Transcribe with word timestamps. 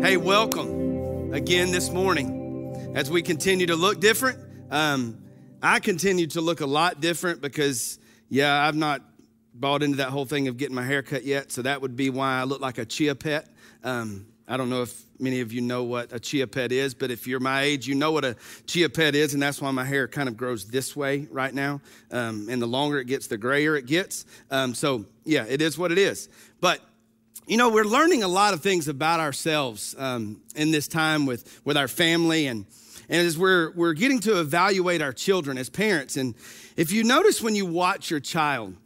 Hey, 0.00 0.16
welcome 0.16 1.34
again 1.34 1.72
this 1.72 1.90
morning 1.90 2.92
as 2.94 3.10
we 3.10 3.20
continue 3.20 3.66
to 3.66 3.74
look 3.74 3.98
different. 3.98 4.38
Um, 4.70 5.18
I 5.60 5.80
continue 5.80 6.28
to 6.28 6.40
look 6.40 6.60
a 6.60 6.66
lot 6.66 7.00
different 7.00 7.40
because, 7.40 7.98
yeah, 8.28 8.64
I've 8.64 8.76
not 8.76 9.02
bought 9.52 9.82
into 9.82 9.96
that 9.96 10.10
whole 10.10 10.24
thing 10.24 10.46
of 10.46 10.56
getting 10.56 10.76
my 10.76 10.84
hair 10.84 11.02
cut 11.02 11.24
yet, 11.24 11.50
so 11.50 11.62
that 11.62 11.82
would 11.82 11.96
be 11.96 12.10
why 12.10 12.38
I 12.40 12.44
look 12.44 12.60
like 12.60 12.78
a 12.78 12.84
chia 12.84 13.16
pet. 13.16 13.48
Um, 13.82 14.26
I 14.46 14.56
don't 14.56 14.70
know 14.70 14.82
if 14.82 15.02
many 15.18 15.40
of 15.40 15.52
you 15.52 15.62
know 15.62 15.82
what 15.82 16.12
a 16.12 16.20
chia 16.20 16.46
pet 16.46 16.70
is, 16.70 16.94
but 16.94 17.10
if 17.10 17.26
you're 17.26 17.40
my 17.40 17.62
age, 17.62 17.88
you 17.88 17.96
know 17.96 18.12
what 18.12 18.24
a 18.24 18.36
chia 18.66 18.88
pet 18.88 19.16
is, 19.16 19.34
and 19.34 19.42
that's 19.42 19.60
why 19.60 19.72
my 19.72 19.84
hair 19.84 20.06
kind 20.06 20.28
of 20.28 20.36
grows 20.36 20.64
this 20.64 20.94
way 20.94 21.26
right 21.32 21.52
now. 21.52 21.80
Um, 22.12 22.46
and 22.48 22.62
the 22.62 22.66
longer 22.66 23.00
it 23.00 23.08
gets, 23.08 23.26
the 23.26 23.36
grayer 23.36 23.76
it 23.76 23.86
gets. 23.86 24.26
Um, 24.48 24.74
so, 24.74 25.06
yeah, 25.24 25.44
it 25.44 25.60
is 25.60 25.76
what 25.76 25.90
it 25.90 25.98
is. 25.98 26.28
But 26.60 26.80
you 27.48 27.56
know, 27.56 27.70
we're 27.70 27.84
learning 27.84 28.22
a 28.22 28.28
lot 28.28 28.52
of 28.52 28.60
things 28.60 28.88
about 28.88 29.20
ourselves 29.20 29.94
um, 29.98 30.42
in 30.54 30.70
this 30.70 30.86
time 30.86 31.24
with, 31.24 31.60
with 31.64 31.78
our 31.78 31.88
family 31.88 32.46
and, 32.46 32.66
and 33.08 33.26
as 33.26 33.38
we're, 33.38 33.70
we're 33.70 33.94
getting 33.94 34.20
to 34.20 34.38
evaluate 34.38 35.00
our 35.00 35.14
children 35.14 35.56
as 35.56 35.70
parents. 35.70 36.18
And 36.18 36.34
if 36.76 36.92
you 36.92 37.04
notice 37.04 37.40
when 37.40 37.54
you 37.54 37.64
watch 37.64 38.10
your 38.10 38.20
child, 38.20 38.76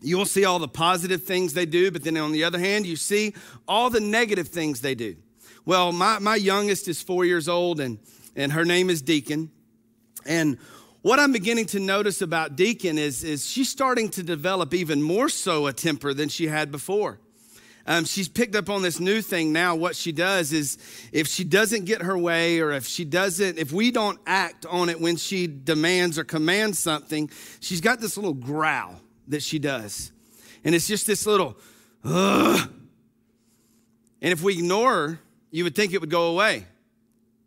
you 0.00 0.16
will 0.16 0.24
see 0.24 0.44
all 0.44 0.60
the 0.60 0.68
positive 0.68 1.24
things 1.24 1.52
they 1.52 1.66
do, 1.66 1.90
but 1.90 2.04
then 2.04 2.16
on 2.16 2.30
the 2.30 2.44
other 2.44 2.60
hand, 2.60 2.86
you 2.86 2.94
see 2.94 3.34
all 3.66 3.90
the 3.90 3.98
negative 3.98 4.46
things 4.46 4.82
they 4.82 4.94
do. 4.94 5.16
Well, 5.64 5.90
my, 5.90 6.20
my 6.20 6.36
youngest 6.36 6.86
is 6.86 7.02
four 7.02 7.24
years 7.24 7.48
old, 7.48 7.80
and, 7.80 7.98
and 8.36 8.52
her 8.52 8.64
name 8.64 8.88
is 8.88 9.02
Deacon. 9.02 9.50
And 10.24 10.58
what 11.02 11.18
I'm 11.18 11.32
beginning 11.32 11.66
to 11.66 11.80
notice 11.80 12.22
about 12.22 12.54
Deacon 12.54 12.98
is, 12.98 13.24
is 13.24 13.50
she's 13.50 13.68
starting 13.68 14.10
to 14.10 14.22
develop 14.22 14.74
even 14.74 15.02
more 15.02 15.28
so 15.28 15.66
a 15.66 15.72
temper 15.72 16.14
than 16.14 16.28
she 16.28 16.46
had 16.46 16.70
before. 16.70 17.18
Um, 17.88 18.04
she's 18.04 18.28
picked 18.28 18.56
up 18.56 18.68
on 18.68 18.82
this 18.82 18.98
new 18.98 19.22
thing 19.22 19.52
now. 19.52 19.76
What 19.76 19.94
she 19.94 20.10
does 20.10 20.52
is 20.52 20.76
if 21.12 21.28
she 21.28 21.44
doesn't 21.44 21.84
get 21.84 22.02
her 22.02 22.18
way, 22.18 22.60
or 22.60 22.72
if 22.72 22.86
she 22.86 23.04
doesn't, 23.04 23.58
if 23.58 23.72
we 23.72 23.92
don't 23.92 24.18
act 24.26 24.66
on 24.66 24.88
it 24.88 25.00
when 25.00 25.16
she 25.16 25.46
demands 25.46 26.18
or 26.18 26.24
commands 26.24 26.80
something, 26.80 27.30
she's 27.60 27.80
got 27.80 28.00
this 28.00 28.16
little 28.16 28.34
growl 28.34 29.00
that 29.28 29.42
she 29.42 29.60
does. 29.60 30.10
And 30.64 30.74
it's 30.74 30.88
just 30.88 31.06
this 31.06 31.26
little, 31.26 31.56
Ugh. 32.04 32.68
and 34.20 34.32
if 34.32 34.42
we 34.42 34.54
ignore 34.54 34.92
her, 34.92 35.20
you 35.52 35.62
would 35.62 35.76
think 35.76 35.92
it 35.92 36.00
would 36.00 36.10
go 36.10 36.32
away. 36.32 36.66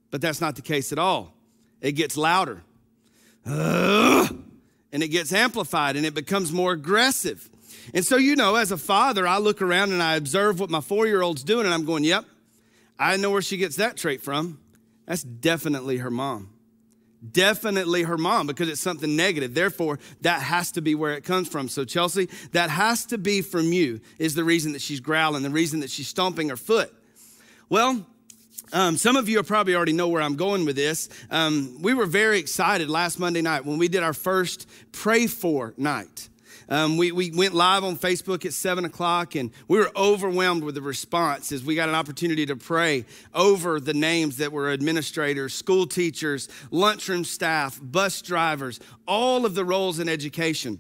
But 0.09 0.21
that's 0.21 0.39
not 0.39 0.55
the 0.55 0.61
case 0.61 0.94
at 0.94 0.99
all. 0.99 1.33
It 1.81 1.94
gets 1.94 2.16
louder. 2.16 2.64
Ugh. 3.45 4.38
And 4.92 5.03
it 5.03 5.09
gets 5.09 5.33
amplified 5.33 5.97
and 5.97 6.05
it 6.05 6.14
becomes 6.14 6.52
more 6.52 6.71
aggressive. 6.71 7.49
And 7.94 8.06
so, 8.06 8.18
you 8.18 8.36
know, 8.36 8.56
as 8.56 8.72
a 8.72 8.78
father, 8.78 9.28
I 9.28 9.38
look 9.38 9.62
around 9.62 9.92
and 9.92 10.02
I 10.02 10.16
observe 10.16 10.59
what 10.59 10.70
my 10.70 10.82
four 10.82 11.08
year 11.08 11.22
old's 11.22 11.44
doing, 11.44 11.66
and 11.66 11.73
I'm 11.73 11.86
going, 11.86 12.04
yep, 12.04 12.26
I 12.98 13.18
know 13.18 13.32
where 13.32 13.42
she 13.42 13.58
gets 13.58 13.78
that 13.78 13.98
trait 13.98 14.22
from. 14.22 14.59
That's 15.06 15.23
definitely 15.23 15.98
her 15.98 16.12
mom. 16.12 16.50
Definitely 17.32 18.04
her 18.04 18.17
mom 18.17 18.48
because 18.48 18.70
it's 18.70 18.80
something 18.80 19.16
negative. 19.16 19.54
Therefore, 19.54 20.00
that 20.22 20.42
has 20.42 20.72
to 20.73 20.82
be 20.82 20.95
where 20.95 21.14
it 21.16 21.23
comes 21.23 21.50
from. 21.50 21.67
So, 21.67 21.84
Chelsea, 21.84 22.30
that 22.52 22.70
has 22.70 23.06
to 23.08 23.17
be 23.17 23.42
from 23.42 23.73
you, 23.73 24.00
is 24.20 24.36
the 24.36 24.44
reason 24.44 24.72
that 24.73 24.82
she's 24.82 25.00
growling, 25.00 25.44
the 25.44 25.50
reason 25.50 25.82
that 25.82 25.90
she's 25.90 26.08
stomping 26.08 26.50
her 26.50 26.56
foot. 26.56 26.94
Well, 27.67 28.06
um, 28.72 28.98
some 28.98 29.16
of 29.16 29.28
you 29.28 29.42
probably 29.44 29.76
already 29.76 29.94
know 29.94 30.08
where 30.08 30.22
I'm 30.22 30.36
going 30.36 30.66
with 30.66 30.76
this. 30.76 31.10
Um, 31.30 31.82
we 31.82 31.94
were 31.94 32.06
very 32.06 32.40
excited 32.40 32.90
last 32.90 33.20
Monday 33.20 33.42
night 33.42 33.66
when 33.66 33.80
we 33.80 33.88
did 33.88 34.04
our 34.04 34.14
first 34.14 34.70
Pray 34.92 35.28
For 35.28 35.73
night. 35.76 36.28
Um, 36.70 36.98
we, 36.98 37.12
we 37.12 37.31
went 37.31 37.56
live 37.56 37.84
on 37.84 37.98
Facebook 37.98 38.45
at 38.45 38.53
7 38.53 38.86
o'clock 38.86 39.36
and 39.36 39.52
we 39.67 39.80
were 39.80 39.92
overwhelmed 39.95 40.64
with 40.64 40.76
the 40.76 40.81
response 40.81 41.52
as 41.52 41.64
we 41.64 41.73
got 41.73 41.89
an 41.89 41.95
opportunity 41.95 42.45
to 42.45 42.56
pray 42.56 43.06
over 43.34 43.80
the 43.80 43.95
names 43.95 44.38
that 44.38 44.52
were 44.52 44.72
administrators, 44.72 45.53
school 45.53 45.88
teachers, 45.88 46.48
lunchroom 46.70 47.26
staff, 47.26 47.80
bus 47.81 48.22
drivers, 48.22 48.80
all 49.08 49.45
of 49.45 49.56
the 49.56 49.66
roles 49.66 49.98
in 49.98 50.08
education. 50.08 50.80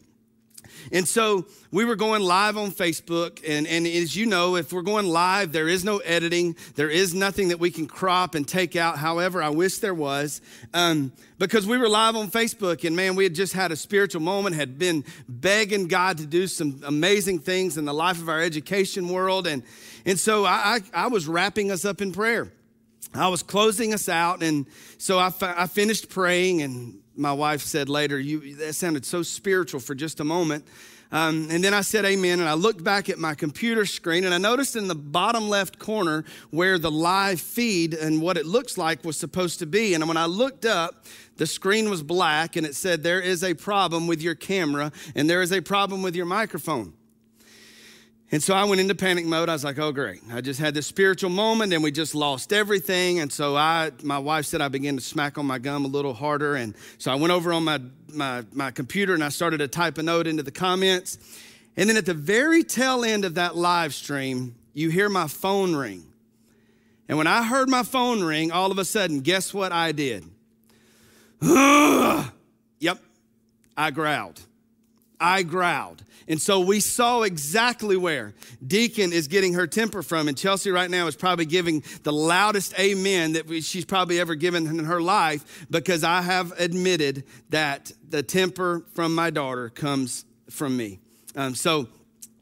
And 0.91 1.07
so 1.07 1.45
we 1.71 1.85
were 1.85 1.95
going 1.95 2.21
live 2.23 2.57
on 2.57 2.71
Facebook. 2.71 3.41
And, 3.47 3.67
and 3.67 3.85
as 3.85 4.15
you 4.15 4.25
know, 4.25 4.55
if 4.55 4.73
we're 4.73 4.81
going 4.81 5.07
live, 5.07 5.51
there 5.51 5.67
is 5.67 5.83
no 5.83 5.97
editing, 5.99 6.55
there 6.75 6.89
is 6.89 7.13
nothing 7.13 7.49
that 7.49 7.59
we 7.59 7.71
can 7.71 7.87
crop 7.87 8.35
and 8.35 8.47
take 8.47 8.75
out. 8.75 8.97
However, 8.97 9.41
I 9.41 9.49
wish 9.49 9.77
there 9.77 9.93
was. 9.93 10.41
Um, 10.73 11.11
because 11.37 11.65
we 11.65 11.77
were 11.77 11.87
live 11.87 12.15
on 12.15 12.29
Facebook, 12.29 12.85
and 12.85 12.95
man, 12.95 13.15
we 13.15 13.23
had 13.23 13.33
just 13.33 13.53
had 13.53 13.71
a 13.71 13.75
spiritual 13.75 14.21
moment, 14.21 14.55
had 14.55 14.77
been 14.77 15.05
begging 15.27 15.87
God 15.87 16.17
to 16.17 16.25
do 16.25 16.47
some 16.47 16.81
amazing 16.85 17.39
things 17.39 17.77
in 17.77 17.85
the 17.85 17.93
life 17.93 18.21
of 18.21 18.27
our 18.27 18.41
education 18.41 19.07
world. 19.07 19.47
And, 19.47 19.63
and 20.05 20.19
so 20.19 20.45
I, 20.45 20.81
I, 20.93 21.05
I 21.05 21.07
was 21.07 21.27
wrapping 21.27 21.71
us 21.71 21.85
up 21.85 22.01
in 22.01 22.11
prayer. 22.11 22.51
I 23.13 23.29
was 23.29 23.41
closing 23.41 23.93
us 23.93 24.07
out, 24.07 24.43
and 24.43 24.67
so 24.99 25.17
I, 25.17 25.31
I 25.41 25.65
finished 25.65 26.09
praying, 26.09 26.61
and 26.61 26.98
my 27.19 27.33
wife 27.33 27.61
said 27.61 27.89
later, 27.89 28.19
you, 28.19 28.55
that 28.55 28.73
sounded 28.73 29.05
so 29.05 29.21
spiritual 29.21 29.79
for 29.79 29.93
just 29.93 30.19
a 30.19 30.23
moment. 30.23 30.65
Um, 31.11 31.47
and 31.49 31.63
then 31.63 31.73
I 31.73 31.81
said 31.81 32.05
amen, 32.05 32.39
and 32.39 32.47
I 32.47 32.53
looked 32.53 32.83
back 32.83 33.09
at 33.09 33.17
my 33.17 33.33
computer 33.33 33.85
screen, 33.85 34.25
and 34.25 34.33
I 34.33 34.37
noticed 34.37 34.75
in 34.75 34.87
the 34.87 34.95
bottom 34.95 35.49
left 35.49 35.79
corner 35.79 36.23
where 36.51 36.77
the 36.77 36.91
live 36.91 37.41
feed 37.41 37.95
and 37.95 38.21
what 38.21 38.37
it 38.37 38.45
looks 38.45 38.77
like 38.77 39.03
was 39.03 39.17
supposed 39.17 39.57
to 39.59 39.65
be. 39.65 39.95
And 39.95 40.07
when 40.07 40.17
I 40.17 40.27
looked 40.27 40.65
up, 40.65 41.05
the 41.37 41.47
screen 41.47 41.89
was 41.89 42.03
black, 42.03 42.55
and 42.55 42.65
it 42.65 42.75
said, 42.75 43.01
There 43.01 43.21
is 43.21 43.43
a 43.43 43.55
problem 43.55 44.05
with 44.05 44.21
your 44.21 44.35
camera, 44.35 44.91
and 45.15 45.27
there 45.27 45.41
is 45.41 45.51
a 45.51 45.61
problem 45.61 46.03
with 46.03 46.15
your 46.15 46.27
microphone. 46.27 46.93
And 48.31 48.43
so 48.43 48.53
I 48.53 48.63
went 48.63 48.79
into 48.79 48.93
panic 48.93 49.25
mode. 49.25 49.49
I 49.49 49.53
was 49.53 49.63
like, 49.63 49.79
oh, 49.79 49.91
great. 49.91 50.21
I 50.31 50.41
just 50.41 50.59
had 50.59 50.75
this 50.75 50.85
spiritual 50.85 51.31
moment 51.31 51.73
and 51.73 51.81
we 51.81 51.91
just 51.91 52.13
lost 52.13 52.53
everything. 52.53 53.19
And 53.19 53.31
so 53.31 53.55
I, 53.55 53.91
my 54.03 54.19
wife 54.19 54.45
said 54.45 54.61
I 54.61 54.67
began 54.67 54.95
to 54.97 55.01
smack 55.01 55.39
on 55.39 55.47
my 55.47 55.57
gum 55.57 55.83
a 55.83 55.87
little 55.87 56.13
harder. 56.13 56.55
And 56.55 56.75
so 56.99 57.11
I 57.11 57.15
went 57.15 57.33
over 57.33 57.51
on 57.51 57.63
my, 57.63 57.81
my, 58.13 58.45
my 58.53 58.69
computer 58.69 59.15
and 59.15 59.23
I 59.23 59.29
started 59.29 59.57
to 59.59 59.67
type 59.67 59.97
a 59.97 60.03
note 60.03 60.27
into 60.27 60.43
the 60.43 60.51
comments. 60.51 61.17
And 61.75 61.89
then 61.89 61.97
at 61.97 62.05
the 62.05 62.13
very 62.13 62.63
tail 62.63 63.03
end 63.03 63.25
of 63.25 63.35
that 63.35 63.55
live 63.55 63.95
stream, 63.95 64.55
you 64.73 64.91
hear 64.91 65.09
my 65.09 65.27
phone 65.27 65.75
ring. 65.75 66.03
And 67.07 67.17
when 67.17 67.25
I 67.25 67.43
heard 67.43 67.67
my 67.67 67.81
phone 67.81 68.21
ring, 68.21 68.51
all 68.51 68.71
of 68.71 68.77
a 68.77 68.85
sudden, 68.85 69.21
guess 69.21 69.55
what 69.55 69.71
I 69.71 69.91
did? 69.91 70.23
yep, 71.41 72.99
I 73.75 73.89
growled. 73.91 74.39
I 75.19 75.43
growled. 75.43 76.03
And 76.27 76.39
so 76.39 76.59
we 76.59 76.79
saw 76.79 77.23
exactly 77.23 77.97
where 77.97 78.35
Deacon 78.65 79.11
is 79.11 79.27
getting 79.27 79.53
her 79.55 79.65
temper 79.65 80.03
from. 80.03 80.27
And 80.27 80.37
Chelsea 80.37 80.69
right 80.69 80.89
now 80.89 81.07
is 81.07 81.15
probably 81.15 81.45
giving 81.45 81.83
the 82.03 82.13
loudest 82.13 82.79
amen 82.79 83.33
that 83.33 83.49
she's 83.63 83.85
probably 83.85 84.19
ever 84.19 84.35
given 84.35 84.67
in 84.67 84.85
her 84.85 85.01
life 85.01 85.65
because 85.71 86.03
I 86.03 86.21
have 86.21 86.53
admitted 86.59 87.23
that 87.49 87.91
the 88.07 88.21
temper 88.21 88.85
from 88.93 89.15
my 89.15 89.31
daughter 89.31 89.69
comes 89.69 90.25
from 90.51 90.77
me. 90.77 90.99
Um, 91.35 91.55
so, 91.55 91.87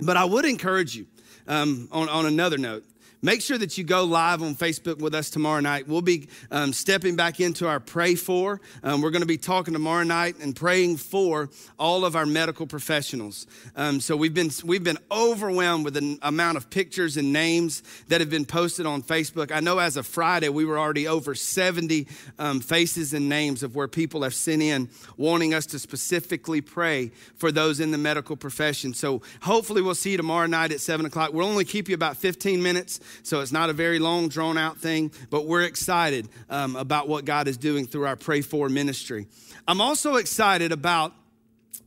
but 0.02 0.18
I 0.18 0.26
would 0.26 0.46
encourage 0.46 0.96
you 0.96 1.08
um, 1.48 1.88
on, 1.92 2.10
on 2.10 2.26
another 2.26 2.58
note 2.58 2.84
Make 3.24 3.42
sure 3.42 3.58
that 3.58 3.80
you 3.80 3.84
go 3.84 4.04
live 4.04 4.44
on 4.44 4.54
Facebook 4.54 5.00
with 5.00 5.16
us 5.16 5.32
tomorrow 5.32 5.60
night. 5.60 5.88
We'll 5.88 6.04
be 6.04 6.28
um, 6.52 6.72
stepping 6.72 7.16
back 7.16 7.40
into 7.40 7.68
our 7.68 7.80
pray 7.80 8.14
for. 8.14 8.62
Um, 8.84 9.02
we're 9.02 9.10
going 9.10 9.24
to 9.24 9.28
be 9.28 9.40
talking 9.40 9.74
tomorrow 9.74 10.04
night 10.04 10.36
and 10.40 10.56
praying 10.56 10.98
for 10.98 11.50
all 11.80 12.06
of 12.06 12.16
our 12.16 12.28
medical 12.28 12.68
professionals. 12.68 13.48
Um, 13.76 14.00
so 14.02 14.16
we've 14.16 14.36
been 14.36 14.52
we've 14.64 14.84
been 14.84 15.00
overwhelmed 15.12 15.84
with 15.84 15.96
the 15.96 16.20
amount 16.22 16.58
of 16.58 16.70
pictures 16.70 17.18
and 17.18 17.34
names 17.34 17.82
that 18.08 18.22
have 18.22 18.30
been 18.30 18.46
posted 18.46 18.86
on 18.86 19.02
Facebook. 19.02 19.52
I 19.52 19.62
know 19.62 19.80
as 19.80 19.98
of 19.98 20.06
Friday 20.06 20.50
we 20.50 20.64
were 20.64 20.78
already 20.78 21.08
over 21.08 21.34
70 21.34 22.08
um, 22.38 22.60
faces 22.60 23.14
and 23.14 23.28
names 23.28 23.64
of 23.64 23.76
where 23.76 23.88
people 23.88 24.22
have 24.22 24.36
sent 24.36 24.62
in 24.62 24.90
wanting 25.18 25.56
us 25.56 25.66
to 25.68 25.80
specifically 25.80 26.62
pray 26.62 27.12
for 27.38 27.52
those 27.52 27.80
in 27.80 27.90
the 27.90 27.98
medical 27.98 28.36
profession. 28.36 28.94
So 28.94 29.24
hopefully 29.42 29.82
we'll 29.82 29.96
see 29.96 30.12
you 30.12 30.18
tomorrow 30.18 30.46
night 30.46 30.72
at 30.72 30.82
seven 30.82 31.08
o'clock. 31.08 31.34
We'll 31.34 31.48
only 31.48 31.66
keep 31.66 31.90
you 31.90 31.96
about 31.96 32.16
15 32.18 32.62
minutes 32.62 33.00
so 33.24 33.42
it's 33.42 33.52
not 33.52 33.70
a 33.70 33.74
very 33.74 34.00
long, 34.00 34.30
drawn 34.30 34.58
out 34.58 34.78
thing, 34.78 35.12
but 35.30 35.46
we're 35.46 35.64
excited 35.64 36.28
um, 36.50 36.76
about 36.76 37.08
what 37.08 37.26
God 37.26 37.48
is 37.48 37.58
doing 37.58 37.88
through 37.88 38.06
our 38.06 38.16
Pray 38.16 38.42
For 38.42 38.70
ministry. 38.70 39.28
I'm 39.68 39.82
also 39.82 40.16
excited 40.16 40.72
about 40.72 41.14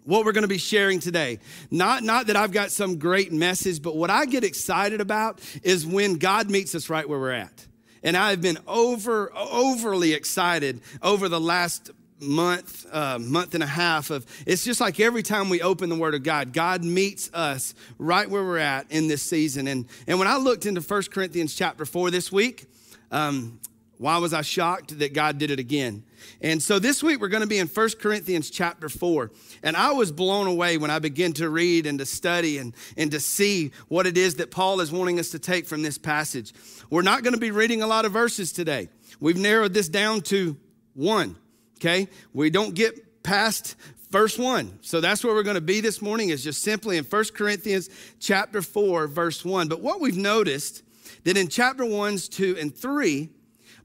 what 0.04 0.24
we're 0.24 0.32
going 0.32 0.42
to 0.42 0.48
be 0.48 0.58
sharing 0.58 0.98
today. 1.00 1.38
Not, 1.70 2.02
not 2.02 2.26
that 2.26 2.36
I've 2.36 2.52
got 2.52 2.70
some 2.70 2.98
great 2.98 3.32
message, 3.32 3.82
but 3.82 3.96
what 3.96 4.10
I 4.10 4.26
get 4.26 4.44
excited 4.44 5.00
about 5.00 5.40
is 5.62 5.86
when 5.86 6.16
God 6.16 6.50
meets 6.50 6.74
us 6.74 6.90
right 6.90 7.08
where 7.08 7.18
we're 7.18 7.32
at. 7.32 7.66
And 8.02 8.16
I've 8.16 8.40
been 8.40 8.58
over, 8.66 9.30
overly 9.36 10.14
excited 10.14 10.80
over 11.02 11.28
the 11.28 11.40
last 11.40 11.90
month, 12.20 12.86
uh, 12.92 13.18
month 13.18 13.54
and 13.54 13.62
a 13.62 13.66
half 13.66 14.10
of 14.10 14.26
it's 14.46 14.64
just 14.64 14.80
like 14.80 15.00
every 15.00 15.22
time 15.22 15.48
we 15.48 15.60
open 15.62 15.88
the 15.88 15.96
Word 15.96 16.14
of 16.14 16.22
God, 16.22 16.52
God 16.52 16.84
meets 16.84 17.30
us 17.32 17.74
right 17.98 18.28
where 18.28 18.42
we're 18.42 18.58
at 18.58 18.90
in 18.90 19.08
this 19.08 19.22
season. 19.22 19.66
And, 19.66 19.86
and 20.06 20.18
when 20.18 20.28
I 20.28 20.36
looked 20.36 20.66
into 20.66 20.80
1 20.80 21.02
Corinthians 21.12 21.54
chapter 21.54 21.84
4 21.84 22.10
this 22.10 22.30
week, 22.30 22.66
um, 23.10 23.60
Why 24.00 24.16
was 24.16 24.32
I 24.32 24.40
shocked 24.40 24.98
that 25.00 25.12
God 25.12 25.36
did 25.36 25.50
it 25.50 25.58
again? 25.58 26.04
And 26.40 26.62
so 26.62 26.78
this 26.78 27.02
week 27.02 27.20
we're 27.20 27.28
going 27.28 27.42
to 27.42 27.46
be 27.46 27.58
in 27.58 27.66
1 27.66 27.88
Corinthians 28.00 28.48
chapter 28.48 28.88
4. 28.88 29.30
And 29.62 29.76
I 29.76 29.92
was 29.92 30.10
blown 30.10 30.46
away 30.46 30.78
when 30.78 30.90
I 30.90 31.00
began 31.00 31.34
to 31.34 31.50
read 31.50 31.84
and 31.86 31.98
to 31.98 32.06
study 32.06 32.56
and, 32.56 32.74
and 32.96 33.10
to 33.10 33.20
see 33.20 33.72
what 33.88 34.06
it 34.06 34.16
is 34.16 34.36
that 34.36 34.50
Paul 34.50 34.80
is 34.80 34.90
wanting 34.90 35.18
us 35.18 35.32
to 35.32 35.38
take 35.38 35.66
from 35.66 35.82
this 35.82 35.98
passage. 35.98 36.54
We're 36.88 37.02
not 37.02 37.22
going 37.22 37.34
to 37.34 37.40
be 37.40 37.50
reading 37.50 37.82
a 37.82 37.86
lot 37.86 38.06
of 38.06 38.12
verses 38.12 38.52
today. 38.52 38.88
We've 39.20 39.36
narrowed 39.36 39.74
this 39.74 39.90
down 39.90 40.22
to 40.22 40.56
one, 40.94 41.36
okay? 41.80 42.08
We 42.32 42.50
don't 42.50 42.74
get 42.74 43.22
past 43.22 43.76
verse 44.10 44.38
1. 44.38 44.80
So 44.82 45.00
that's 45.00 45.24
where 45.24 45.34
we're 45.34 45.42
going 45.42 45.54
to 45.54 45.60
be 45.60 45.80
this 45.80 46.02
morning 46.02 46.28
is 46.28 46.44
just 46.44 46.62
simply 46.62 46.96
in 46.96 47.04
1 47.04 47.24
Corinthians 47.34 47.88
chapter 48.18 48.60
4 48.60 49.06
verse 49.06 49.44
1. 49.44 49.68
But 49.68 49.80
what 49.80 50.00
we've 50.00 50.16
noticed 50.16 50.82
that 51.24 51.36
in 51.36 51.48
chapter 51.48 51.84
1s, 51.84 52.28
2 52.30 52.56
and 52.58 52.74
3 52.74 53.30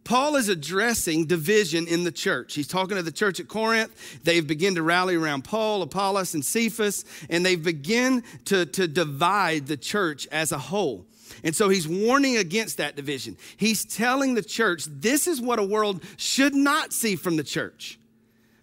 Paul 0.04 0.36
is 0.36 0.50
addressing 0.50 1.26
division 1.26 1.88
in 1.88 2.04
the 2.04 2.12
church. 2.12 2.54
He's 2.54 2.68
talking 2.68 2.96
to 2.96 3.02
the 3.02 3.12
church 3.12 3.40
at 3.40 3.48
Corinth. 3.48 4.20
They've 4.24 4.46
begun 4.46 4.76
to 4.76 4.84
rally 4.84 5.16
around 5.16 5.46
Paul, 5.46 5.82
Apollos, 5.82 6.36
and 6.36 6.46
Cephas, 6.46 7.04
and 7.28 7.44
they've 7.44 7.62
begun 7.62 8.22
to, 8.46 8.68
to 8.68 8.88
divide 8.88 9.66
the 9.66 9.78
church 9.78 10.28
as 10.32 10.52
a 10.52 10.60
whole. 10.60 11.08
And 11.44 11.56
so 11.56 11.70
he's 11.70 11.88
warning 11.88 12.38
against 12.38 12.78
that 12.78 12.96
division. 12.96 13.38
He's 13.58 13.86
telling 13.86 14.34
the 14.34 14.42
church 14.42 14.86
this 14.86 15.28
is 15.28 15.42
what 15.42 15.60
a 15.60 15.64
world 15.64 16.04
should 16.18 16.56
not 16.56 16.94
see 16.94 17.16
from 17.16 17.36
the 17.36 17.44
church. 17.44 18.00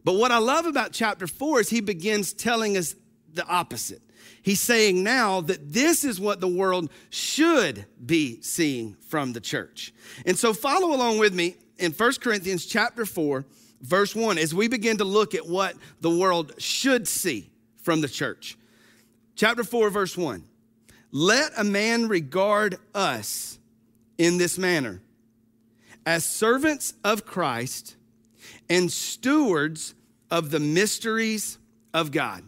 But 0.05 0.15
what 0.15 0.33
I 0.33 0.39
love 0.39 0.67
about 0.67 0.93
chapter 0.93 1.27
four 1.27 1.61
is 1.61 1.71
he 1.71 1.81
begins 1.81 2.33
telling 2.33 2.77
us 2.77 2.95
the 3.33 3.47
opposite. 3.47 4.03
He's 4.43 4.61
saying 4.61 5.03
now 5.03 5.41
that 5.43 5.73
this 5.73 6.05
is 6.05 6.21
what 6.21 6.41
the 6.41 6.49
world 6.49 6.91
should 7.11 7.87
be 8.05 8.43
seeing 8.43 8.97
from 9.09 9.33
the 9.33 9.41
church. 9.41 9.93
And 10.27 10.37
so 10.37 10.53
follow 10.53 10.95
along 10.95 11.19
with 11.19 11.33
me 11.33 11.57
in 11.79 11.93
1 11.93 12.13
Corinthians 12.21 12.67
chapter 12.67 13.07
4, 13.07 13.45
verse 13.81 14.17
1, 14.17 14.39
as 14.39 14.55
we 14.55 14.67
begin 14.67 14.99
to 14.99 15.05
look 15.05 15.35
at 15.35 15.47
what 15.47 15.77
the 16.01 16.11
world 16.11 16.53
should 16.59 17.07
see 17.07 17.51
from 17.83 18.01
the 18.01 18.09
church. 18.09 18.59
Chapter 19.37 19.63
4, 19.65 19.91
verse 19.91 20.17
1. 20.17 20.45
Let 21.13 21.53
a 21.59 21.65
man 21.65 22.09
regard 22.09 22.79
us 22.95 23.59
in 24.17 24.39
this 24.39 24.57
manner 24.57 25.03
as 26.07 26.25
servants 26.25 26.95
of 27.05 27.27
Christ 27.27 27.97
and 28.71 28.91
stewards 28.91 29.95
of 30.31 30.51
the 30.51 30.59
mysteries 30.61 31.59
of 31.93 32.11
God. 32.11 32.43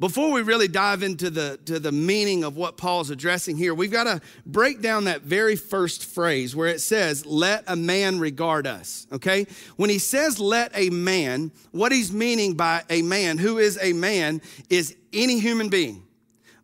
Before 0.00 0.32
we 0.32 0.42
really 0.42 0.66
dive 0.66 1.04
into 1.04 1.30
the, 1.30 1.58
to 1.66 1.78
the 1.78 1.92
meaning 1.92 2.42
of 2.42 2.56
what 2.56 2.76
Paul's 2.76 3.10
addressing 3.10 3.56
here, 3.56 3.74
we've 3.74 3.92
got 3.92 4.04
to 4.04 4.20
break 4.44 4.80
down 4.80 5.04
that 5.04 5.22
very 5.22 5.54
first 5.54 6.04
phrase 6.04 6.56
where 6.56 6.66
it 6.66 6.80
says, 6.80 7.24
let 7.24 7.62
a 7.68 7.76
man 7.76 8.18
regard 8.18 8.66
us. 8.66 9.06
Okay? 9.12 9.46
When 9.76 9.90
he 9.90 9.98
says, 10.00 10.40
let 10.40 10.72
a 10.74 10.90
man, 10.90 11.52
what 11.70 11.92
he's 11.92 12.12
meaning 12.12 12.54
by 12.54 12.82
a 12.90 13.02
man, 13.02 13.38
who 13.38 13.58
is 13.58 13.78
a 13.80 13.92
man, 13.92 14.42
is 14.68 14.96
any 15.12 15.38
human 15.38 15.68
being, 15.68 16.02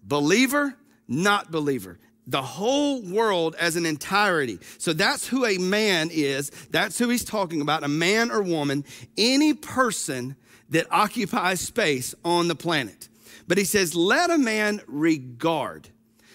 believer, 0.02 0.74
not 1.10 1.50
believer 1.50 1.98
the 2.30 2.42
whole 2.42 3.02
world 3.02 3.56
as 3.58 3.76
an 3.76 3.84
entirety. 3.84 4.58
So 4.78 4.92
that's 4.92 5.26
who 5.26 5.44
a 5.44 5.58
man 5.58 6.10
is. 6.12 6.50
That's 6.70 6.96
who 6.98 7.08
he's 7.08 7.24
talking 7.24 7.60
about 7.60 7.82
a 7.82 7.88
man 7.88 8.30
or 8.30 8.40
woman, 8.40 8.84
any 9.18 9.52
person 9.52 10.36
that 10.70 10.86
occupies 10.92 11.60
space 11.60 12.14
on 12.24 12.48
the 12.48 12.54
planet. 12.54 13.08
But 13.48 13.58
he 13.58 13.64
says, 13.64 13.96
let 13.96 14.30
a 14.30 14.38
man 14.38 14.80
regard. 14.86 15.88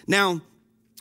Now, 0.06 0.42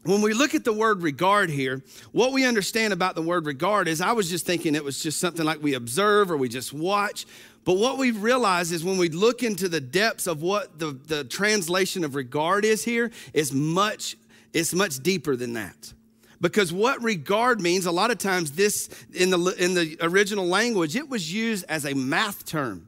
when 0.04 0.22
we 0.22 0.34
look 0.34 0.56
at 0.56 0.64
the 0.64 0.72
word 0.72 1.02
regard 1.02 1.50
here, 1.50 1.84
what 2.12 2.32
we 2.32 2.46
understand 2.46 2.94
about 2.94 3.16
the 3.16 3.22
word 3.22 3.46
regard 3.46 3.88
is 3.88 4.00
I 4.00 4.14
was 4.14 4.30
just 4.30 4.46
thinking 4.46 4.76
it 4.76 4.84
was 4.84 5.04
just 5.04 5.20
something 5.20 5.46
like 5.46 5.62
we 5.62 5.74
observe 5.74 6.32
or 6.32 6.38
we 6.38 6.48
just 6.48 6.72
watch. 6.72 7.26
But 7.66 7.78
what 7.78 7.98
we 7.98 8.12
realize 8.12 8.72
is 8.72 8.84
when 8.84 8.98
we 8.98 9.10
look 9.10 9.44
into 9.44 9.68
the 9.68 9.82
depths 9.82 10.28
of 10.28 10.42
what 10.42 10.80
the, 10.80 10.92
the 10.92 11.24
translation 11.24 12.04
of 12.04 12.16
regard 12.16 12.64
is 12.64 12.86
here, 12.86 13.12
is 13.34 13.52
much, 13.52 14.16
it's 14.54 14.74
much 14.74 15.00
deeper 15.00 15.36
than 15.36 15.54
that. 15.54 15.94
Because 16.40 16.72
what 16.72 17.02
regard 17.02 17.60
means, 17.60 17.86
a 17.86 17.92
lot 17.92 18.12
of 18.12 18.20
times 18.20 18.52
this 18.52 18.88
in 19.14 19.32
the 19.32 19.40
in 19.58 19.74
the 19.74 19.98
original 20.02 20.46
language, 20.46 20.96
it 20.96 21.10
was 21.10 21.34
used 21.34 21.66
as 21.68 21.86
a 21.86 21.96
math 21.96 22.46
term 22.46 22.88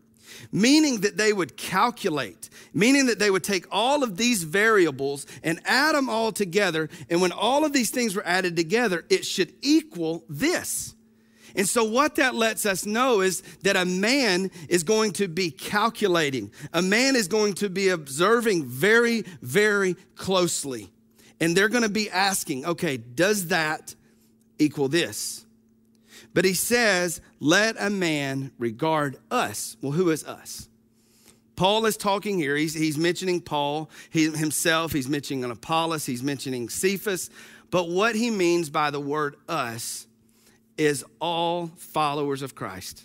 meaning 0.52 1.02
that 1.02 1.18
they 1.18 1.34
would 1.34 1.58
calculate, 1.58 2.50
meaning 2.74 3.08
that 3.08 3.20
they 3.20 3.30
would 3.30 3.44
take 3.44 3.66
all 3.72 4.04
of 4.04 4.18
these 4.18 4.44
variables 4.44 5.26
and 5.44 5.60
add 5.66 5.96
them 5.96 6.10
all 6.10 6.32
together. 6.32 6.90
And 7.10 7.22
when 7.22 7.32
all 7.32 7.66
of 7.66 7.74
these 7.74 7.90
things 7.90 8.16
were 8.16 8.26
added 8.26 8.56
together, 8.56 9.06
it 9.10 9.26
should 9.26 9.54
equal 9.62 10.24
this. 10.30 10.96
And 11.58 11.68
so, 11.68 11.84
what 11.84 12.16
that 12.16 12.36
lets 12.36 12.68
us 12.68 12.86
know 12.86 13.22
is 13.22 13.42
that 13.64 13.76
a 13.76 13.84
man 13.84 14.52
is 14.70 14.84
going 14.84 15.14
to 15.14 15.28
be 15.28 15.50
calculating, 15.50 16.52
a 16.72 16.84
man 16.84 17.16
is 17.16 17.28
going 17.28 17.56
to 17.56 17.70
be 17.70 17.90
observing 17.90 18.66
very, 18.66 19.24
very 19.42 19.96
closely. 20.16 20.92
And 21.40 21.58
they're 21.58 21.70
going 21.70 21.84
to 21.84 21.90
be 21.90 22.10
asking, 22.10 22.66
okay, 22.66 22.98
does 22.98 23.48
that 23.48 23.96
equal 24.58 24.88
this? 24.88 25.46
But 26.34 26.46
he 26.46 26.54
says, 26.54 27.22
let 27.40 27.76
a 27.80 27.90
man 27.90 28.52
regard 28.58 29.18
us. 29.30 29.78
Well, 29.82 29.92
who 29.92 30.10
is 30.10 30.24
us? 30.24 30.68
Paul 31.56 31.86
is 31.86 31.98
talking 31.98 32.38
here. 32.38 32.56
He's, 32.56 32.74
he's 32.74 32.98
mentioning 32.98 33.42
Paul 33.42 33.90
he, 34.10 34.30
himself. 34.30 34.94
He's 34.94 35.10
mentioning 35.10 35.44
Apollos. 35.50 36.06
He's 36.06 36.24
mentioning 36.24 36.70
Cephas. 36.70 37.30
But 37.70 37.90
what 37.90 38.16
he 38.16 38.32
means 38.32 38.70
by 38.70 38.92
the 38.92 39.00
word 39.00 39.36
us 39.48 40.07
is 40.78 41.04
all 41.20 41.68
followers 41.78 42.42
of 42.42 42.56
Christ, 42.56 43.04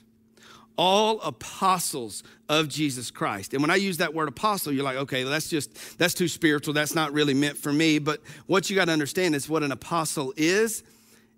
all 0.76 1.20
apostles 1.20 2.22
of 2.48 2.68
Jesus 2.68 3.10
Christ. 3.10 3.54
And 3.54 3.62
when 3.62 3.70
I 3.70 3.76
use 3.76 3.98
that 3.98 4.14
word 4.14 4.28
apostle, 4.28 4.72
you're 4.72 4.84
like, 4.84 4.96
okay, 4.96 5.22
that's 5.24 5.48
just, 5.48 5.98
that's 5.98 6.14
too 6.14 6.28
spiritual. 6.28 6.74
That's 6.74 6.94
not 6.94 7.12
really 7.12 7.34
meant 7.34 7.56
for 7.56 7.72
me. 7.72 7.98
But 7.98 8.20
what 8.46 8.68
you 8.68 8.76
got 8.76 8.86
to 8.86 8.92
understand 8.92 9.34
is 9.34 9.48
what 9.48 9.62
an 9.62 9.72
apostle 9.72 10.34
is, 10.36 10.82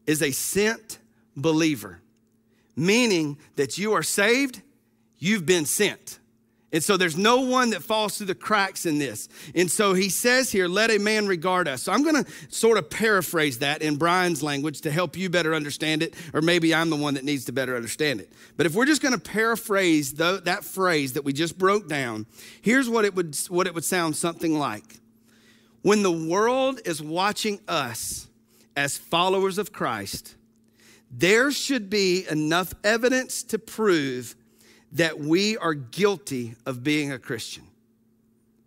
is 0.07 0.23
a 0.23 0.33
sent 0.33 0.99
believer, 1.37 2.01
meaning 2.77 3.39
that 3.57 3.79
you 3.79 3.93
are 3.93 4.03
saved, 4.03 4.63
you've 5.19 5.47
been 5.47 5.67
sent. 5.67 6.19
And 6.75 6.83
so 6.83 6.97
there's 6.97 7.17
no 7.17 7.41
one 7.41 7.71
that 7.71 7.85
falls 7.85 8.19
through 8.19 8.27
the 8.27 8.35
cracks 8.35 8.85
in 8.85 8.99
this. 8.99 9.29
And 9.55 9.71
so 9.71 9.95
he 9.95 10.09
says 10.09 10.51
here, 10.51 10.67
let 10.67 10.91
a 10.91 10.99
man 10.99 11.29
regard 11.29 11.69
us. 11.69 11.85
So 11.85 11.93
I'm 11.93 12.03
going 12.03 12.25
to 12.25 12.31
sort 12.49 12.79
of 12.79 12.91
paraphrase 12.91 13.61
that 13.61 13.81
in 13.81 13.95
Brian's 13.95 14.43
language 14.43 14.81
to 14.81 14.91
help 14.91 15.17
you 15.17 15.31
better 15.31 15.55
understand 15.55 16.03
it, 16.03 16.15
or 16.33 16.43
maybe 16.43 16.75
I'm 16.75 16.91
the 16.91 16.97
one 16.97 17.15
that 17.15 17.23
needs 17.23 17.45
to 17.45 17.53
better 17.53 17.77
understand 17.77 18.21
it. 18.21 18.33
But 18.57 18.67
if 18.67 18.75
we're 18.75 18.87
just 18.87 19.03
going 19.03 19.15
to 19.15 19.21
paraphrase 19.21 20.15
the, 20.15 20.43
that 20.47 20.65
phrase 20.65 21.13
that 21.13 21.25
we 21.25 21.33
just 21.33 21.57
broke 21.57 21.89
down, 21.89 22.27
here's 22.61 22.89
what 22.89 23.05
it 23.05 23.15
would 23.15 23.37
what 23.49 23.69
it 23.69 23.75
would 23.75 23.85
sound 23.85 24.17
something 24.17 24.59
like. 24.59 24.99
When 25.83 26.03
the 26.03 26.11
world 26.11 26.81
is 26.85 27.01
watching 27.01 27.61
us 27.69 28.27
as 28.77 28.99
followers 28.99 29.59
of 29.59 29.73
Christ, 29.73 30.35
there 31.09 31.53
should 31.53 31.89
be 31.89 32.27
enough 32.29 32.75
evidence 32.83 33.45
to 33.45 33.61
prove 33.61 34.35
that 34.95 35.19
we 35.19 35.57
are 35.57 35.75
guilty 35.75 36.55
of 36.65 36.83
being 36.83 37.13
a 37.13 37.19
Christian. 37.19 37.65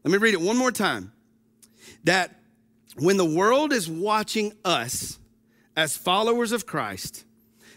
Let 0.04 0.12
me 0.12 0.18
read 0.18 0.34
it 0.34 0.42
one 0.42 0.58
more 0.58 0.72
time. 0.72 1.12
That 2.04 2.36
when 2.98 3.18
the 3.18 3.26
world 3.26 3.74
is 3.74 3.90
watching 3.90 4.54
us 4.64 5.20
as 5.76 5.96
followers 5.96 6.52
of 6.52 6.66
Christ, 6.66 7.24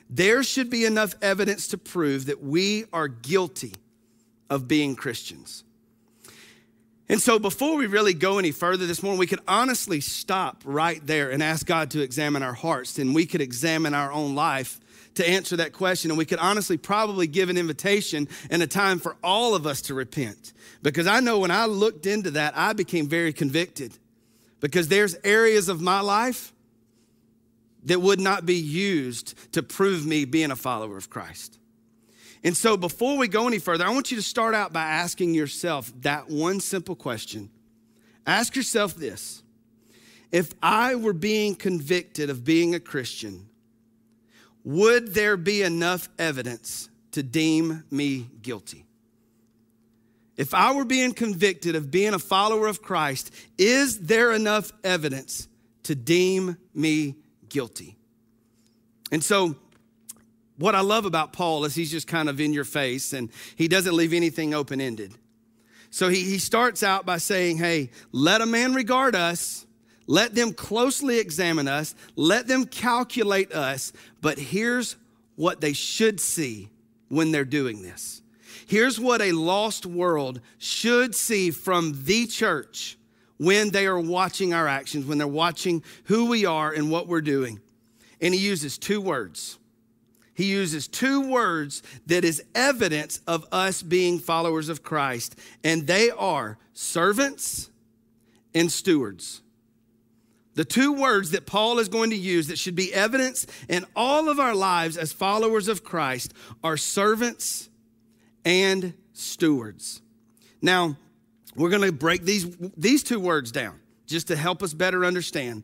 there 0.09 0.43
should 0.43 0.71
be 0.71 0.85
enough 0.85 1.15
evidence 1.23 1.69
to 1.69 1.79
prove 1.79 2.27
that 2.27 2.43
we 2.43 2.85
are 2.93 3.09
guilty 3.09 3.75
of 4.49 4.67
being 4.67 4.97
Christians. 4.97 5.63
And 7.09 7.21
so, 7.21 7.39
before 7.39 7.77
we 7.77 7.87
really 7.87 8.15
go 8.15 8.39
any 8.39 8.53
further 8.53 8.87
this 8.87 9.03
morning, 9.03 9.19
we 9.19 9.27
could 9.27 9.41
honestly 9.47 10.01
stop 10.01 10.63
right 10.65 11.05
there 11.05 11.31
and 11.31 11.43
ask 11.43 11.67
God 11.67 11.91
to 11.93 12.03
examine 12.03 12.43
our 12.43 12.53
hearts, 12.55 12.99
and 12.99 13.15
we 13.15 13.27
could 13.27 13.41
examine 13.41 13.95
our 13.95 14.13
own 14.13 14.35
life 14.35 14.80
to 15.15 15.29
answer 15.29 15.57
that 15.57 15.73
question. 15.73 16.11
And 16.11 16.19
we 16.19 16.25
could 16.25 16.39
honestly 16.39 16.77
probably 16.77 17.27
give 17.27 17.49
an 17.49 17.59
invitation 17.59 18.29
and 18.51 18.63
a 18.63 18.67
time 18.67 18.99
for 18.99 19.17
all 19.23 19.55
of 19.55 19.67
us 19.67 19.83
to 19.83 19.95
repent. 19.95 20.53
Because 20.83 21.07
I 21.07 21.21
know 21.21 21.39
when 21.39 21.51
I 21.51 21.67
looked 21.67 22.07
into 22.07 22.33
that, 22.33 22.57
I 22.57 22.73
became 22.73 23.09
very 23.09 23.33
convicted. 23.33 23.93
Because 24.61 24.89
there's 24.89 25.17
areas 25.25 25.69
of 25.69 25.81
my 25.81 26.01
life 26.01 26.53
that 27.85 28.01
would 28.01 28.21
not 28.21 28.45
be 28.45 28.57
used 28.57 29.35
to 29.53 29.63
prove 29.63 30.07
me 30.07 30.25
being 30.25 30.51
a 30.51 30.57
follower 30.57 30.97
of 30.97 31.09
Christ. 31.11 31.59
And 32.43 32.57
so, 32.57 32.77
before 32.77 33.19
we 33.19 33.29
go 33.29 33.47
any 33.47 33.59
further, 33.59 33.85
I 33.85 33.91
want 33.91 34.11
you 34.11 34.17
to 34.17 34.23
start 34.23 34.55
out 34.55 34.73
by 34.73 34.83
asking 34.83 35.35
yourself 35.35 35.93
that 36.01 36.31
one 36.31 36.61
simple 36.61 36.95
question. 36.95 37.51
Ask 38.27 38.57
yourself 38.57 38.95
this 38.95 39.43
If 40.33 40.55
I 40.63 40.95
were 40.95 41.13
being 41.13 41.55
convicted 41.55 42.31
of 42.31 42.45
being 42.45 42.75
a 42.75 42.81
Christian, 42.81 43.50
would 44.65 45.15
there 45.15 45.37
be 45.37 45.63
enough 45.63 46.09
evidence 46.19 46.89
to 47.13 47.23
deem 47.23 47.85
me 47.91 48.29
guilty? 48.43 48.85
If 50.37 50.55
I 50.55 50.73
were 50.73 50.85
being 50.85 51.13
convicted 51.13 51.77
of 51.77 51.91
being 51.91 52.15
a 52.15 52.19
follower 52.19 52.67
of 52.67 52.81
Christ, 52.81 53.31
is 53.59 54.01
there 54.01 54.33
enough 54.33 54.73
evidence 54.83 55.49
to 55.83 55.95
deem 55.95 56.57
me 56.75 57.17
guilty? 57.49 57.99
And 59.13 59.23
so, 59.23 59.57
what 60.57 60.75
I 60.75 60.81
love 60.81 61.05
about 61.05 61.33
Paul 61.33 61.65
is 61.65 61.75
he's 61.75 61.91
just 61.91 62.07
kind 62.07 62.29
of 62.29 62.41
in 62.41 62.53
your 62.53 62.65
face 62.65 63.13
and 63.13 63.31
he 63.57 63.67
doesn't 63.67 63.95
leave 63.95 64.13
anything 64.13 64.55
open 64.55 64.81
ended. 64.81 65.13
So 65.91 66.09
he, 66.09 66.23
he 66.23 66.39
starts 66.39 66.83
out 66.83 67.05
by 67.05 67.19
saying, 67.19 67.59
Hey, 67.59 67.91
let 68.13 68.41
a 68.41 68.47
man 68.47 68.75
regard 68.75 69.17
us, 69.17 69.67
let 70.07 70.35
them 70.35 70.53
closely 70.53 71.19
examine 71.19 71.69
us, 71.69 71.95
let 72.17 72.47
them 72.47 72.65
calculate 72.65 73.53
us, 73.53 73.93
but 74.21 74.39
here's 74.39 74.97
what 75.37 75.61
they 75.61 75.73
should 75.73 76.21
see 76.21 76.69
when 77.09 77.33
they're 77.33 77.45
doing 77.45 77.83
this. 77.83 78.23
Here's 78.67 79.01
what 79.01 79.21
a 79.21 79.33
lost 79.33 79.87
world 79.87 80.41
should 80.59 81.15
see 81.15 81.51
from 81.51 82.05
the 82.05 82.27
church 82.27 82.97
when 83.37 83.71
they 83.71 83.87
are 83.87 83.99
watching 83.99 84.53
our 84.53 84.69
actions, 84.69 85.07
when 85.07 85.19
they're 85.19 85.27
watching 85.27 85.83
who 86.05 86.27
we 86.27 86.45
are 86.45 86.73
and 86.73 86.91
what 86.91 87.09
we're 87.09 87.21
doing. 87.21 87.61
And 88.21 88.35
he 88.35 88.41
uses 88.41 88.79
two 88.79 89.01
words. 89.01 89.59
He 90.35 90.45
uses 90.45 90.89
two 90.89 91.29
words 91.29 91.83
that 92.07 92.25
is 92.25 92.43
evidence 92.55 93.21
of 93.27 93.47
us 93.51 93.83
being 93.83 94.19
followers 94.19 94.69
of 94.69 94.83
Christ, 94.83 95.37
and 95.65 95.87
they 95.87 96.11
are 96.11 96.59
servants 96.73 97.71
and 98.55 98.71
stewards. 98.71 99.43
The 100.55 100.65
two 100.65 100.93
words 100.93 101.31
that 101.31 101.47
Paul 101.47 101.79
is 101.79 101.89
going 101.89 102.11
to 102.11 102.17
use 102.17 102.49
that 102.49 102.59
should 102.59 102.75
be 102.75 102.93
evidence 102.93 103.47
in 103.69 103.87
all 103.95 104.29
of 104.29 104.41
our 104.41 104.55
lives 104.55 104.97
as 104.97 105.13
followers 105.13 105.69
of 105.69 105.85
Christ 105.85 106.35
are 106.65 106.77
servants 106.77 107.69
and 108.45 108.95
stewards. 109.13 110.03
Now, 110.61 110.97
we're 111.57 111.71
going 111.71 111.83
to 111.83 111.93
break 111.93 112.25
these, 112.25 112.57
these 112.77 113.03
two 113.03 113.21
words 113.21 113.53
down 113.53 113.81
just 114.07 114.29
to 114.29 114.37
help 114.37 114.63
us 114.63 114.75
better 114.75 115.05
understand. 115.05 115.63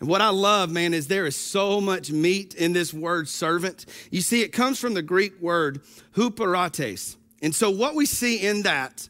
And 0.00 0.08
what 0.08 0.20
I 0.20 0.28
love, 0.28 0.70
man, 0.70 0.92
is 0.92 1.08
there 1.08 1.26
is 1.26 1.36
so 1.36 1.80
much 1.80 2.10
meat 2.10 2.54
in 2.54 2.72
this 2.72 2.92
word 2.92 3.28
servant. 3.28 3.86
You 4.10 4.20
see, 4.20 4.42
it 4.42 4.48
comes 4.48 4.78
from 4.78 4.94
the 4.94 5.02
Greek 5.02 5.40
word 5.40 5.80
huperetes. 6.14 7.16
And 7.40 7.54
so, 7.54 7.70
what 7.70 7.94
we 7.94 8.04
see 8.04 8.46
in 8.46 8.62
that 8.62 9.08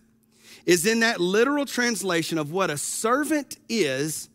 is 0.64 0.86
in 0.86 1.00
that 1.00 1.20
literal 1.20 1.64
translation 1.64 2.38
of 2.38 2.52
what 2.52 2.70
a 2.70 2.76
servant 2.76 3.56
is, 3.68 4.28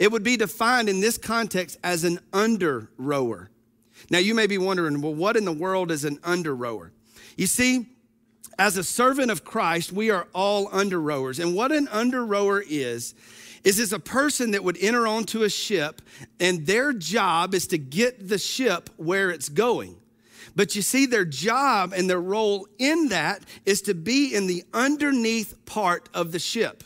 it 0.00 0.10
would 0.10 0.22
be 0.24 0.38
defined 0.38 0.88
in 0.88 1.00
this 1.00 1.18
context 1.18 1.78
as 1.84 2.02
an 2.02 2.18
under 2.32 2.90
rower. 2.96 3.50
Now, 4.08 4.18
you 4.18 4.34
may 4.34 4.46
be 4.46 4.56
wondering, 4.56 5.02
well, 5.02 5.14
what 5.14 5.36
in 5.36 5.44
the 5.44 5.52
world 5.52 5.90
is 5.90 6.04
an 6.04 6.18
under 6.24 6.56
rower? 6.56 6.90
You 7.36 7.46
see, 7.46 7.86
as 8.58 8.78
a 8.78 8.82
servant 8.82 9.30
of 9.30 9.44
Christ, 9.44 9.92
we 9.92 10.10
are 10.10 10.26
all 10.34 10.68
under 10.72 10.98
rowers. 10.98 11.38
And 11.38 11.54
what 11.54 11.70
an 11.70 11.86
under 11.88 12.24
rower 12.24 12.64
is, 12.66 13.14
is 13.62 13.78
it's 13.78 13.92
a 13.92 13.98
person 13.98 14.52
that 14.52 14.64
would 14.64 14.78
enter 14.80 15.06
onto 15.06 15.42
a 15.42 15.50
ship 15.50 16.00
and 16.40 16.66
their 16.66 16.94
job 16.94 17.54
is 17.54 17.66
to 17.68 17.78
get 17.78 18.26
the 18.26 18.38
ship 18.38 18.88
where 18.96 19.30
it's 19.30 19.50
going. 19.50 19.96
But 20.56 20.74
you 20.74 20.80
see, 20.80 21.04
their 21.04 21.26
job 21.26 21.92
and 21.94 22.08
their 22.08 22.20
role 22.20 22.66
in 22.78 23.10
that 23.10 23.44
is 23.66 23.82
to 23.82 23.94
be 23.94 24.34
in 24.34 24.46
the 24.46 24.64
underneath 24.72 25.62
part 25.66 26.08
of 26.14 26.32
the 26.32 26.38
ship 26.38 26.84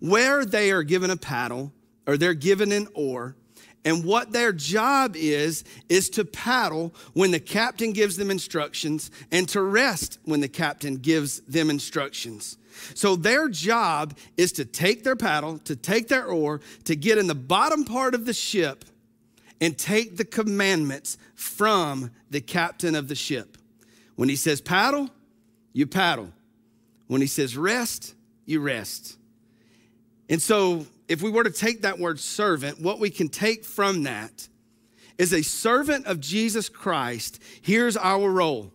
where 0.00 0.46
they 0.46 0.70
are 0.70 0.82
given 0.82 1.10
a 1.10 1.16
paddle 1.16 1.72
or 2.06 2.16
they're 2.16 2.34
given 2.34 2.72
an 2.72 2.88
oar 2.94 3.36
and 3.84 4.04
what 4.04 4.32
their 4.32 4.52
job 4.52 5.16
is, 5.16 5.64
is 5.88 6.10
to 6.10 6.24
paddle 6.24 6.94
when 7.14 7.30
the 7.30 7.40
captain 7.40 7.92
gives 7.92 8.16
them 8.16 8.30
instructions 8.30 9.10
and 9.32 9.48
to 9.50 9.62
rest 9.62 10.18
when 10.24 10.40
the 10.40 10.48
captain 10.48 10.96
gives 10.96 11.40
them 11.42 11.70
instructions. 11.70 12.58
So 12.94 13.16
their 13.16 13.48
job 13.48 14.16
is 14.36 14.52
to 14.52 14.64
take 14.64 15.02
their 15.02 15.16
paddle, 15.16 15.58
to 15.60 15.76
take 15.76 16.08
their 16.08 16.26
oar, 16.26 16.60
to 16.84 16.94
get 16.94 17.18
in 17.18 17.26
the 17.26 17.34
bottom 17.34 17.84
part 17.84 18.14
of 18.14 18.26
the 18.26 18.34
ship 18.34 18.84
and 19.60 19.76
take 19.76 20.16
the 20.16 20.24
commandments 20.24 21.16
from 21.34 22.10
the 22.30 22.40
captain 22.40 22.94
of 22.94 23.08
the 23.08 23.14
ship. 23.14 23.56
When 24.16 24.28
he 24.28 24.36
says 24.36 24.60
paddle, 24.60 25.08
you 25.72 25.86
paddle. 25.86 26.32
When 27.06 27.20
he 27.20 27.26
says 27.26 27.56
rest, 27.56 28.14
you 28.44 28.60
rest. 28.60 29.16
And 30.28 30.40
so 30.40 30.86
if 31.10 31.20
we 31.22 31.28
were 31.28 31.42
to 31.42 31.50
take 31.50 31.82
that 31.82 31.98
word 31.98 32.20
servant, 32.20 32.80
what 32.80 33.00
we 33.00 33.10
can 33.10 33.28
take 33.28 33.64
from 33.64 34.04
that 34.04 34.48
is 35.18 35.32
a 35.34 35.42
servant 35.42 36.06
of 36.06 36.20
Jesus 36.20 36.68
Christ. 36.68 37.42
Here's 37.60 37.96
our 37.96 38.30
role 38.30 38.72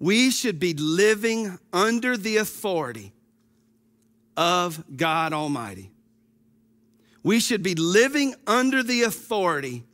we 0.00 0.30
should 0.30 0.58
be 0.58 0.72
living 0.72 1.58
under 1.70 2.16
the 2.16 2.38
authority 2.38 3.12
of 4.34 4.82
God 4.96 5.34
Almighty. 5.34 5.90
We 7.22 7.38
should 7.38 7.62
be 7.62 7.74
living 7.74 8.34
under 8.46 8.82
the 8.82 9.02
authority 9.02 9.84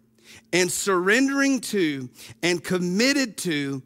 and 0.53 0.71
surrendering 0.71 1.61
to 1.62 2.09
and 2.41 2.62
committed 2.62 3.37
to 3.38 3.83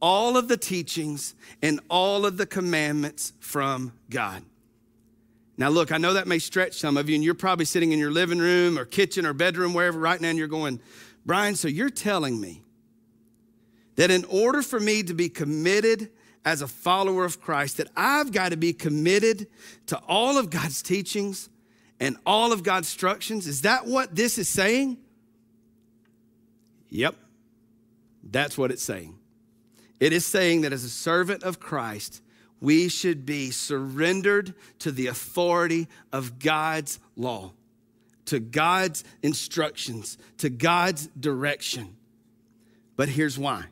all 0.00 0.36
of 0.36 0.46
the 0.46 0.56
teachings 0.56 1.34
and 1.60 1.80
all 1.90 2.24
of 2.24 2.36
the 2.36 2.46
commandments 2.46 3.32
from 3.40 3.92
God. 4.08 4.44
Now, 5.58 5.70
look, 5.70 5.90
I 5.90 5.98
know 5.98 6.12
that 6.12 6.26
may 6.26 6.38
stretch 6.38 6.74
some 6.74 6.96
of 6.96 7.08
you, 7.08 7.14
and 7.14 7.24
you're 7.24 7.34
probably 7.34 7.64
sitting 7.64 7.92
in 7.92 7.98
your 7.98 8.10
living 8.10 8.38
room 8.38 8.78
or 8.78 8.84
kitchen 8.84 9.24
or 9.24 9.32
bedroom, 9.32 9.72
wherever 9.72 9.98
right 9.98 10.20
now, 10.20 10.28
and 10.28 10.38
you're 10.38 10.48
going, 10.48 10.80
Brian, 11.24 11.54
so 11.56 11.66
you're 11.66 11.90
telling 11.90 12.40
me 12.40 12.62
that 13.96 14.10
in 14.10 14.24
order 14.26 14.60
for 14.60 14.78
me 14.78 15.02
to 15.02 15.14
be 15.14 15.28
committed 15.28 16.10
as 16.44 16.62
a 16.62 16.68
follower 16.68 17.24
of 17.24 17.40
Christ, 17.40 17.78
that 17.78 17.88
I've 17.96 18.32
got 18.32 18.50
to 18.50 18.56
be 18.56 18.72
committed 18.72 19.48
to 19.86 19.96
all 20.06 20.38
of 20.38 20.50
God's 20.50 20.82
teachings 20.82 21.48
and 21.98 22.16
all 22.26 22.52
of 22.52 22.62
God's 22.62 22.88
instructions? 22.88 23.46
Is 23.46 23.62
that 23.62 23.86
what 23.86 24.14
this 24.14 24.38
is 24.38 24.48
saying? 24.48 24.98
Yep, 26.90 27.16
that's 28.22 28.56
what 28.56 28.70
it's 28.70 28.82
saying. 28.82 29.18
It 29.98 30.12
is 30.12 30.26
saying 30.26 30.60
that 30.60 30.72
as 30.72 30.84
a 30.84 30.90
servant 30.90 31.42
of 31.42 31.58
Christ, 31.58 32.22
we 32.66 32.88
should 32.88 33.24
be 33.24 33.52
surrendered 33.52 34.52
to 34.80 34.90
the 34.90 35.06
authority 35.06 35.86
of 36.12 36.40
God's 36.40 36.98
law, 37.14 37.52
to 38.24 38.40
God's 38.40 39.04
instructions, 39.22 40.18
to 40.38 40.50
God's 40.50 41.06
direction. 41.06 41.94
But 42.96 43.08
here's 43.08 43.38
why. 43.38 43.66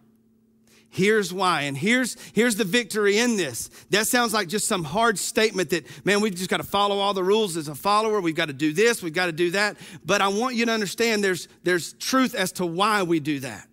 Here's 0.91 1.33
why. 1.33 1.63
And 1.63 1.77
here's, 1.77 2.17
here's 2.35 2.55
the 2.55 2.63
victory 2.63 3.19
in 3.19 3.37
this. 3.37 3.69
That 3.91 4.07
sounds 4.07 4.33
like 4.33 4.47
just 4.47 4.69
some 4.69 4.85
hard 4.85 5.19
statement 5.19 5.71
that, 5.71 6.07
man, 6.07 6.21
we've 6.21 6.37
just 6.37 6.49
got 6.49 6.59
to 6.59 6.63
follow 6.63 6.99
all 6.99 7.15
the 7.15 7.25
rules 7.25 7.57
as 7.57 7.67
a 7.67 7.75
follower. 7.75 8.21
We've 8.21 8.37
got 8.37 8.47
to 8.47 8.53
do 8.53 8.73
this, 8.73 9.03
we've 9.03 9.13
got 9.13 9.27
to 9.27 9.33
do 9.33 9.51
that. 9.51 9.77
But 10.05 10.23
I 10.23 10.29
want 10.29 10.55
you 10.55 10.67
to 10.67 10.73
understand 10.73 11.25
there's, 11.25 11.49
there's 11.65 11.95
truth 11.95 12.37
as 12.37 12.53
to 12.53 12.65
why 12.65 13.03
we 13.03 13.19
do 13.19 13.41
that. 13.41 13.67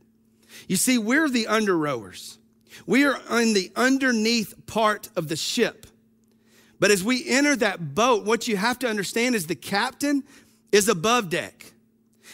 You 0.68 0.78
see, 0.78 0.98
we're 0.98 1.30
the 1.30 1.46
under 1.46 1.78
rowers. 1.78 2.40
We 2.86 3.06
are 3.06 3.20
in 3.40 3.54
the 3.54 3.72
underneath 3.76 4.54
part 4.66 5.10
of 5.16 5.28
the 5.28 5.36
ship. 5.36 5.88
But 6.80 6.92
as 6.92 7.04
we 7.04 7.28
enter 7.28 7.56
that 7.58 7.94
boat, 7.94 8.26
what 8.26 8.48
you 8.48 8.58
have 8.58 8.80
to 8.80 8.90
understand 8.90 9.36
is 9.36 9.48
the 9.48 9.56
captain 9.56 10.24
is 10.72 10.88
above 10.88 11.30
deck. 11.30 11.74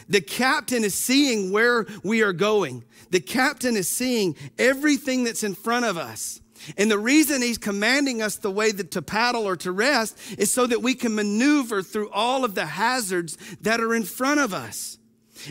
The 0.08 0.22
captain 0.22 0.84
is 0.84 0.96
seeing 0.96 1.52
where 1.52 1.86
we 2.04 2.22
are 2.22 2.34
going. 2.34 2.86
The 3.10 3.20
captain 3.20 3.76
is 3.76 3.90
seeing 3.90 4.36
everything 4.58 5.24
that's 5.24 5.44
in 5.44 5.56
front 5.56 5.86
of 5.86 5.98
us. 5.98 6.42
And 6.78 6.90
the 6.90 7.00
reason 7.00 7.42
he's 7.42 7.58
commanding 7.58 8.22
us 8.22 8.38
the 8.38 8.52
way 8.52 8.72
that 8.72 8.92
to 8.92 9.02
paddle 9.02 9.48
or 9.48 9.56
to 9.58 9.72
rest 9.72 10.18
is 10.38 10.52
so 10.52 10.66
that 10.68 10.82
we 10.82 10.96
can 10.96 11.14
maneuver 11.14 11.82
through 11.82 12.10
all 12.12 12.44
of 12.44 12.56
the 12.56 12.66
hazards 12.66 13.38
that 13.62 13.80
are 13.80 13.94
in 13.94 14.04
front 14.04 14.40
of 14.40 14.54
us. 14.54 14.98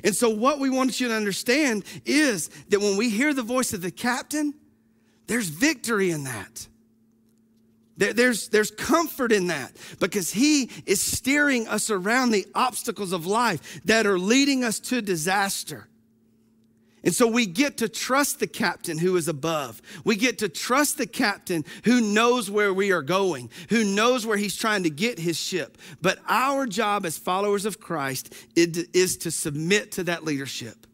And 0.02 0.14
so, 0.14 0.28
what 0.28 0.58
we 0.58 0.68
want 0.68 1.00
you 1.00 1.08
to 1.08 1.14
understand 1.14 1.84
is 2.04 2.48
that 2.70 2.80
when 2.80 2.96
we 2.96 3.08
hear 3.08 3.32
the 3.32 3.42
voice 3.42 3.72
of 3.72 3.82
the 3.82 3.92
captain, 3.92 4.52
there's 5.26 5.48
victory 5.48 6.10
in 6.10 6.24
that. 6.24 6.68
There's, 7.98 8.48
there's 8.48 8.70
comfort 8.70 9.32
in 9.32 9.46
that 9.46 9.72
because 10.00 10.30
he 10.30 10.70
is 10.84 11.00
steering 11.00 11.66
us 11.66 11.90
around 11.90 12.30
the 12.30 12.46
obstacles 12.54 13.12
of 13.12 13.24
life 13.24 13.80
that 13.86 14.06
are 14.06 14.18
leading 14.18 14.64
us 14.64 14.78
to 14.80 15.00
disaster. 15.00 15.88
And 17.02 17.14
so 17.14 17.26
we 17.26 17.46
get 17.46 17.78
to 17.78 17.88
trust 17.88 18.40
the 18.40 18.46
captain 18.46 18.98
who 18.98 19.16
is 19.16 19.28
above. 19.28 19.80
We 20.04 20.16
get 20.16 20.38
to 20.38 20.48
trust 20.48 20.98
the 20.98 21.06
captain 21.06 21.64
who 21.84 22.00
knows 22.00 22.50
where 22.50 22.74
we 22.74 22.92
are 22.92 23.00
going, 23.00 23.48
who 23.70 23.84
knows 23.84 24.26
where 24.26 24.36
he's 24.36 24.56
trying 24.56 24.82
to 24.82 24.90
get 24.90 25.18
his 25.18 25.38
ship. 25.38 25.78
But 26.02 26.18
our 26.28 26.66
job 26.66 27.06
as 27.06 27.16
followers 27.16 27.64
of 27.64 27.80
Christ 27.80 28.34
is 28.56 29.16
to 29.18 29.30
submit 29.30 29.92
to 29.92 30.04
that 30.04 30.24
leadership, 30.24 30.86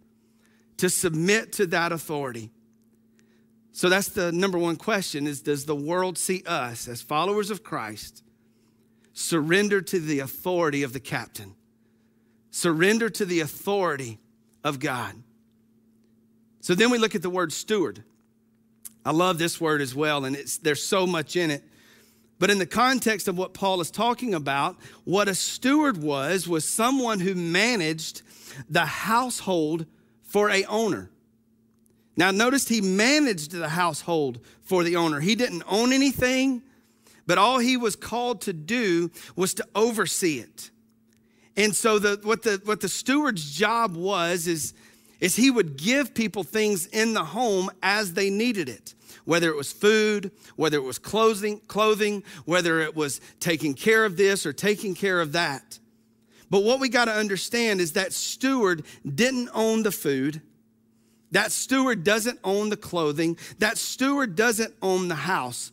to 0.76 0.90
submit 0.90 1.54
to 1.54 1.66
that 1.68 1.90
authority. 1.90 2.50
So 3.72 3.88
that's 3.88 4.08
the 4.08 4.30
number 4.30 4.58
one 4.58 4.76
question 4.76 5.26
is 5.26 5.40
does 5.40 5.64
the 5.64 5.74
world 5.74 6.18
see 6.18 6.42
us 6.46 6.86
as 6.86 7.00
followers 7.00 7.50
of 7.50 7.64
Christ 7.64 8.22
surrender 9.14 9.80
to 9.80 9.98
the 9.98 10.20
authority 10.20 10.82
of 10.82 10.92
the 10.92 11.00
captain? 11.00 11.54
Surrender 12.50 13.08
to 13.08 13.24
the 13.24 13.40
authority 13.40 14.18
of 14.62 14.78
God. 14.78 15.14
So 16.60 16.74
then 16.74 16.90
we 16.90 16.98
look 16.98 17.14
at 17.14 17.22
the 17.22 17.30
word 17.30 17.52
steward. 17.52 18.04
I 19.04 19.10
love 19.10 19.38
this 19.38 19.60
word 19.60 19.80
as 19.80 19.94
well, 19.94 20.24
and 20.24 20.36
there's 20.62 20.84
so 20.84 21.06
much 21.06 21.34
in 21.34 21.50
it. 21.50 21.64
But 22.38 22.50
in 22.50 22.58
the 22.58 22.66
context 22.66 23.26
of 23.26 23.38
what 23.38 23.54
Paul 23.54 23.80
is 23.80 23.90
talking 23.90 24.34
about, 24.34 24.76
what 25.04 25.28
a 25.28 25.34
steward 25.34 25.96
was, 25.96 26.46
was 26.46 26.68
someone 26.68 27.20
who 27.20 27.34
managed 27.34 28.22
the 28.68 28.84
household 28.84 29.86
for 30.22 30.50
a 30.50 30.64
owner. 30.64 31.11
Now, 32.16 32.30
notice 32.30 32.68
he 32.68 32.80
managed 32.80 33.52
the 33.52 33.68
household 33.68 34.40
for 34.62 34.84
the 34.84 34.96
owner. 34.96 35.20
He 35.20 35.34
didn't 35.34 35.62
own 35.66 35.92
anything, 35.92 36.62
but 37.26 37.38
all 37.38 37.58
he 37.58 37.76
was 37.76 37.96
called 37.96 38.42
to 38.42 38.52
do 38.52 39.10
was 39.34 39.54
to 39.54 39.66
oversee 39.74 40.38
it. 40.38 40.70
And 41.56 41.74
so, 41.74 41.98
the, 41.98 42.20
what, 42.22 42.42
the, 42.42 42.60
what 42.64 42.80
the 42.80 42.88
steward's 42.88 43.50
job 43.50 43.96
was 43.96 44.46
is, 44.46 44.74
is 45.20 45.36
he 45.36 45.50
would 45.50 45.76
give 45.76 46.14
people 46.14 46.44
things 46.44 46.86
in 46.86 47.14
the 47.14 47.24
home 47.24 47.70
as 47.82 48.14
they 48.14 48.30
needed 48.30 48.68
it 48.68 48.94
whether 49.24 49.48
it 49.48 49.56
was 49.56 49.72
food, 49.72 50.32
whether 50.56 50.76
it 50.76 50.82
was 50.82 50.98
clothing, 50.98 51.60
clothing, 51.68 52.22
whether 52.44 52.80
it 52.80 52.96
was 52.96 53.20
taking 53.40 53.74
care 53.74 54.04
of 54.04 54.16
this 54.16 54.46
or 54.46 54.52
taking 54.52 54.94
care 54.94 55.20
of 55.20 55.32
that. 55.32 55.78
But 56.50 56.64
what 56.64 56.80
we 56.80 56.88
got 56.88 57.06
to 57.06 57.12
understand 57.12 57.80
is 57.80 57.92
that 57.92 58.12
steward 58.12 58.84
didn't 59.06 59.48
own 59.54 59.82
the 59.82 59.92
food. 59.92 60.42
That 61.32 61.50
steward 61.50 62.04
doesn't 62.04 62.38
own 62.44 62.68
the 62.68 62.76
clothing. 62.76 63.36
That 63.58 63.78
steward 63.78 64.36
doesn't 64.36 64.74
own 64.80 65.08
the 65.08 65.14
house. 65.14 65.72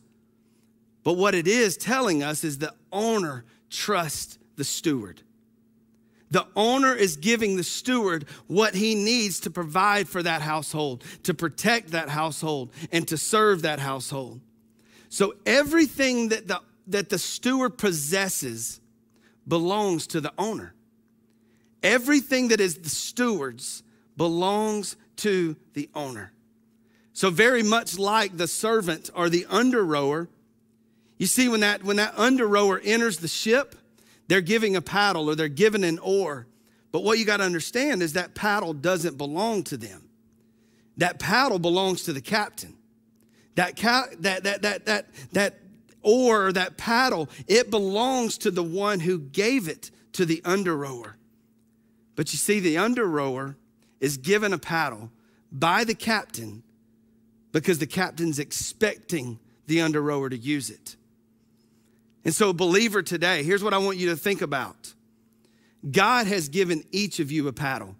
But 1.03 1.13
what 1.13 1.35
it 1.35 1.47
is 1.47 1.77
telling 1.77 2.23
us 2.23 2.43
is 2.43 2.57
the 2.57 2.73
owner 2.91 3.45
trusts 3.69 4.37
the 4.55 4.63
steward. 4.63 5.21
The 6.31 6.47
owner 6.55 6.93
is 6.93 7.17
giving 7.17 7.55
the 7.55 7.63
steward 7.63 8.25
what 8.47 8.75
he 8.75 8.95
needs 8.95 9.39
to 9.41 9.49
provide 9.49 10.07
for 10.07 10.21
that 10.21 10.41
household, 10.41 11.03
to 11.23 11.33
protect 11.33 11.91
that 11.91 12.09
household, 12.09 12.71
and 12.91 13.07
to 13.07 13.17
serve 13.17 13.63
that 13.63 13.79
household. 13.79 14.39
So 15.09 15.33
everything 15.45 16.29
that 16.29 16.47
the, 16.47 16.61
that 16.87 17.09
the 17.09 17.17
steward 17.17 17.77
possesses 17.77 18.79
belongs 19.47 20.07
to 20.07 20.21
the 20.21 20.31
owner. 20.37 20.75
Everything 21.81 22.49
that 22.49 22.59
is 22.59 22.75
the 22.75 22.89
steward's 22.89 23.83
belongs 24.15 24.95
to 25.19 25.55
the 25.73 25.89
owner. 25.95 26.31
So 27.13 27.29
very 27.29 27.63
much 27.63 27.99
like 27.99 28.37
the 28.37 28.47
servant 28.47 29.09
or 29.13 29.29
the 29.29 29.45
under 29.49 29.83
rower, 29.83 30.29
you 31.17 31.25
see 31.25 31.49
when 31.49 31.59
that 31.59 31.83
when 31.83 31.97
that 31.97 32.13
under 32.17 32.47
rower 32.47 32.79
enters 32.83 33.17
the 33.17 33.27
ship, 33.27 33.75
they're 34.27 34.41
giving 34.41 34.75
a 34.75 34.81
paddle 34.81 35.29
or 35.29 35.35
they're 35.35 35.47
given 35.49 35.83
an 35.83 35.99
oar. 35.99 36.47
But 36.91 37.03
what 37.03 37.19
you 37.19 37.25
got 37.25 37.37
to 37.37 37.43
understand 37.43 38.01
is 38.01 38.13
that 38.13 38.35
paddle 38.35 38.73
doesn't 38.73 39.17
belong 39.17 39.63
to 39.63 39.77
them. 39.77 40.09
That 40.97 41.19
paddle 41.19 41.59
belongs 41.59 42.03
to 42.03 42.13
the 42.13 42.21
captain. 42.21 42.75
That 43.55 43.75
ca- 43.75 44.07
that 44.19 44.43
that 44.43 44.61
that 44.61 44.85
that 44.85 45.07
that 45.33 45.59
oar, 46.01 46.53
that 46.53 46.77
paddle, 46.77 47.29
it 47.47 47.69
belongs 47.69 48.37
to 48.39 48.51
the 48.51 48.63
one 48.63 49.01
who 49.01 49.19
gave 49.19 49.67
it 49.67 49.91
to 50.13 50.25
the 50.25 50.41
under 50.45 50.75
rower. 50.75 51.17
But 52.15 52.31
you 52.31 52.37
see, 52.37 52.59
the 52.59 52.77
under 52.77 53.05
rower 53.05 53.57
is 53.99 54.17
given 54.17 54.53
a 54.53 54.57
paddle 54.57 55.11
by 55.51 55.83
the 55.83 55.95
captain 55.95 56.63
because 57.51 57.79
the 57.79 57.87
captain's 57.87 58.39
expecting 58.39 59.39
the 59.67 59.81
under 59.81 60.01
rower 60.01 60.29
to 60.29 60.37
use 60.37 60.69
it. 60.69 60.95
And 62.25 62.33
so, 62.33 62.53
believer 62.53 63.01
today, 63.01 63.43
here's 63.43 63.63
what 63.63 63.73
I 63.73 63.77
want 63.77 63.97
you 63.97 64.09
to 64.09 64.15
think 64.15 64.41
about 64.41 64.93
God 65.89 66.27
has 66.27 66.49
given 66.49 66.83
each 66.91 67.19
of 67.19 67.31
you 67.31 67.47
a 67.47 67.53
paddle, 67.53 67.95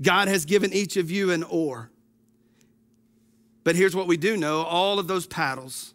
God 0.00 0.28
has 0.28 0.44
given 0.44 0.72
each 0.72 0.96
of 0.96 1.10
you 1.10 1.30
an 1.30 1.42
oar. 1.44 1.90
But 3.62 3.76
here's 3.76 3.96
what 3.96 4.06
we 4.06 4.18
do 4.18 4.36
know 4.36 4.62
all 4.62 4.98
of 4.98 5.06
those 5.06 5.26
paddles, 5.26 5.94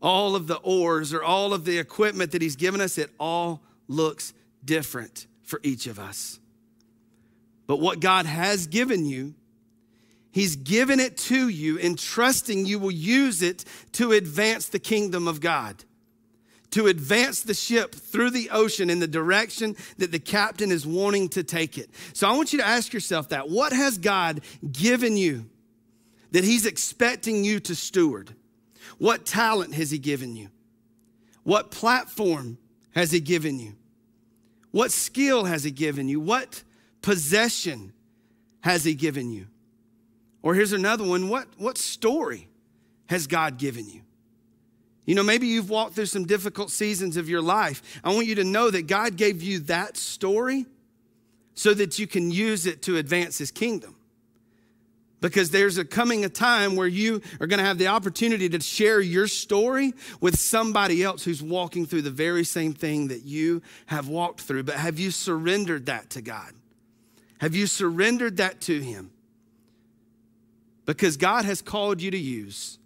all 0.00 0.34
of 0.34 0.48
the 0.48 0.56
oars, 0.56 1.12
or 1.12 1.22
all 1.22 1.54
of 1.54 1.64
the 1.64 1.78
equipment 1.78 2.32
that 2.32 2.42
He's 2.42 2.56
given 2.56 2.80
us, 2.80 2.98
it 2.98 3.10
all 3.20 3.62
looks 3.86 4.32
different 4.64 5.26
for 5.42 5.60
each 5.62 5.86
of 5.86 5.98
us. 5.98 6.40
But 7.72 7.80
what 7.80 8.00
God 8.00 8.26
has 8.26 8.66
given 8.66 9.06
you, 9.06 9.32
He's 10.30 10.56
given 10.56 11.00
it 11.00 11.16
to 11.16 11.48
you, 11.48 11.78
entrusting 11.78 12.66
you 12.66 12.78
will 12.78 12.90
use 12.90 13.40
it 13.40 13.64
to 13.92 14.12
advance 14.12 14.68
the 14.68 14.78
kingdom 14.78 15.26
of 15.26 15.40
God, 15.40 15.82
to 16.72 16.88
advance 16.88 17.40
the 17.40 17.54
ship 17.54 17.94
through 17.94 18.28
the 18.28 18.50
ocean 18.50 18.90
in 18.90 18.98
the 18.98 19.08
direction 19.08 19.74
that 19.96 20.12
the 20.12 20.18
captain 20.18 20.70
is 20.70 20.86
wanting 20.86 21.30
to 21.30 21.42
take 21.42 21.78
it. 21.78 21.88
So 22.12 22.28
I 22.28 22.36
want 22.36 22.52
you 22.52 22.58
to 22.58 22.66
ask 22.66 22.92
yourself 22.92 23.30
that. 23.30 23.48
What 23.48 23.72
has 23.72 23.96
God 23.96 24.42
given 24.70 25.16
you 25.16 25.46
that 26.32 26.44
He's 26.44 26.66
expecting 26.66 27.42
you 27.42 27.58
to 27.60 27.74
steward? 27.74 28.34
What 28.98 29.24
talent 29.24 29.72
has 29.72 29.90
He 29.90 29.98
given 29.98 30.36
you? 30.36 30.50
What 31.42 31.70
platform 31.70 32.58
has 32.94 33.12
He 33.12 33.20
given 33.20 33.58
you? 33.58 33.76
What 34.72 34.92
skill 34.92 35.46
has 35.46 35.64
He 35.64 35.70
given 35.70 36.10
you? 36.10 36.20
What 36.20 36.64
possession 37.02 37.92
has 38.60 38.84
He 38.84 38.94
given 38.94 39.30
you? 39.30 39.46
Or 40.42 40.54
here's 40.54 40.72
another 40.72 41.04
one 41.04 41.28
what, 41.28 41.46
what 41.56 41.78
story 41.78 42.48
has 43.06 43.26
God 43.26 43.58
given 43.58 43.88
you? 43.88 44.02
You 45.04 45.14
know, 45.16 45.22
maybe 45.22 45.48
you've 45.48 45.70
walked 45.70 45.94
through 45.94 46.06
some 46.06 46.26
difficult 46.26 46.70
seasons 46.70 47.16
of 47.16 47.28
your 47.28 47.42
life. 47.42 48.00
I 48.04 48.14
want 48.14 48.26
you 48.26 48.36
to 48.36 48.44
know 48.44 48.70
that 48.70 48.86
God 48.86 49.16
gave 49.16 49.42
you 49.42 49.58
that 49.60 49.96
story 49.96 50.66
so 51.54 51.74
that 51.74 51.98
you 51.98 52.06
can 52.06 52.30
use 52.30 52.66
it 52.66 52.82
to 52.82 52.96
advance 52.96 53.38
His 53.38 53.50
kingdom 53.50 53.96
because 55.22 55.50
there's 55.50 55.78
a 55.78 55.84
coming 55.84 56.24
a 56.24 56.28
time 56.28 56.76
where 56.76 56.86
you 56.86 57.22
are 57.40 57.46
going 57.46 57.58
to 57.58 57.64
have 57.64 57.78
the 57.78 57.86
opportunity 57.86 58.48
to 58.50 58.60
share 58.60 59.00
your 59.00 59.26
story 59.26 59.94
with 60.20 60.38
somebody 60.38 61.02
else 61.02 61.24
who's 61.24 61.42
walking 61.42 61.86
through 61.86 62.02
the 62.02 62.10
very 62.10 62.44
same 62.44 62.74
thing 62.74 63.08
that 63.08 63.22
you 63.22 63.62
have 63.86 64.08
walked 64.08 64.40
through 64.42 64.64
but 64.64 64.74
have 64.74 64.98
you 64.98 65.10
surrendered 65.10 65.86
that 65.86 66.10
to 66.10 66.20
God 66.20 66.52
have 67.42 67.54
you 67.54 67.66
surrendered 67.66 68.38
that 68.38 68.62
to 68.62 68.80
him 68.80 69.10
because 70.86 71.18
God 71.18 71.44
has 71.44 71.60
called 71.60 72.00
you 72.00 72.10
to 72.10 72.18
use 72.18 72.78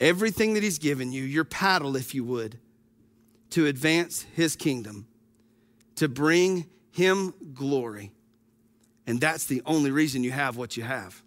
everything 0.00 0.54
that 0.54 0.62
he's 0.62 0.78
given 0.78 1.12
you 1.12 1.22
your 1.22 1.44
paddle 1.44 1.96
if 1.96 2.14
you 2.14 2.24
would 2.24 2.58
to 3.50 3.66
advance 3.66 4.24
his 4.34 4.56
kingdom 4.56 5.06
to 5.96 6.08
bring 6.08 6.66
him 6.90 7.34
glory 7.52 8.12
and 9.08 9.18
that's 9.22 9.46
the 9.46 9.62
only 9.64 9.90
reason 9.90 10.22
you 10.22 10.32
have 10.32 10.58
what 10.58 10.76
you 10.76 10.82
have. 10.82 11.22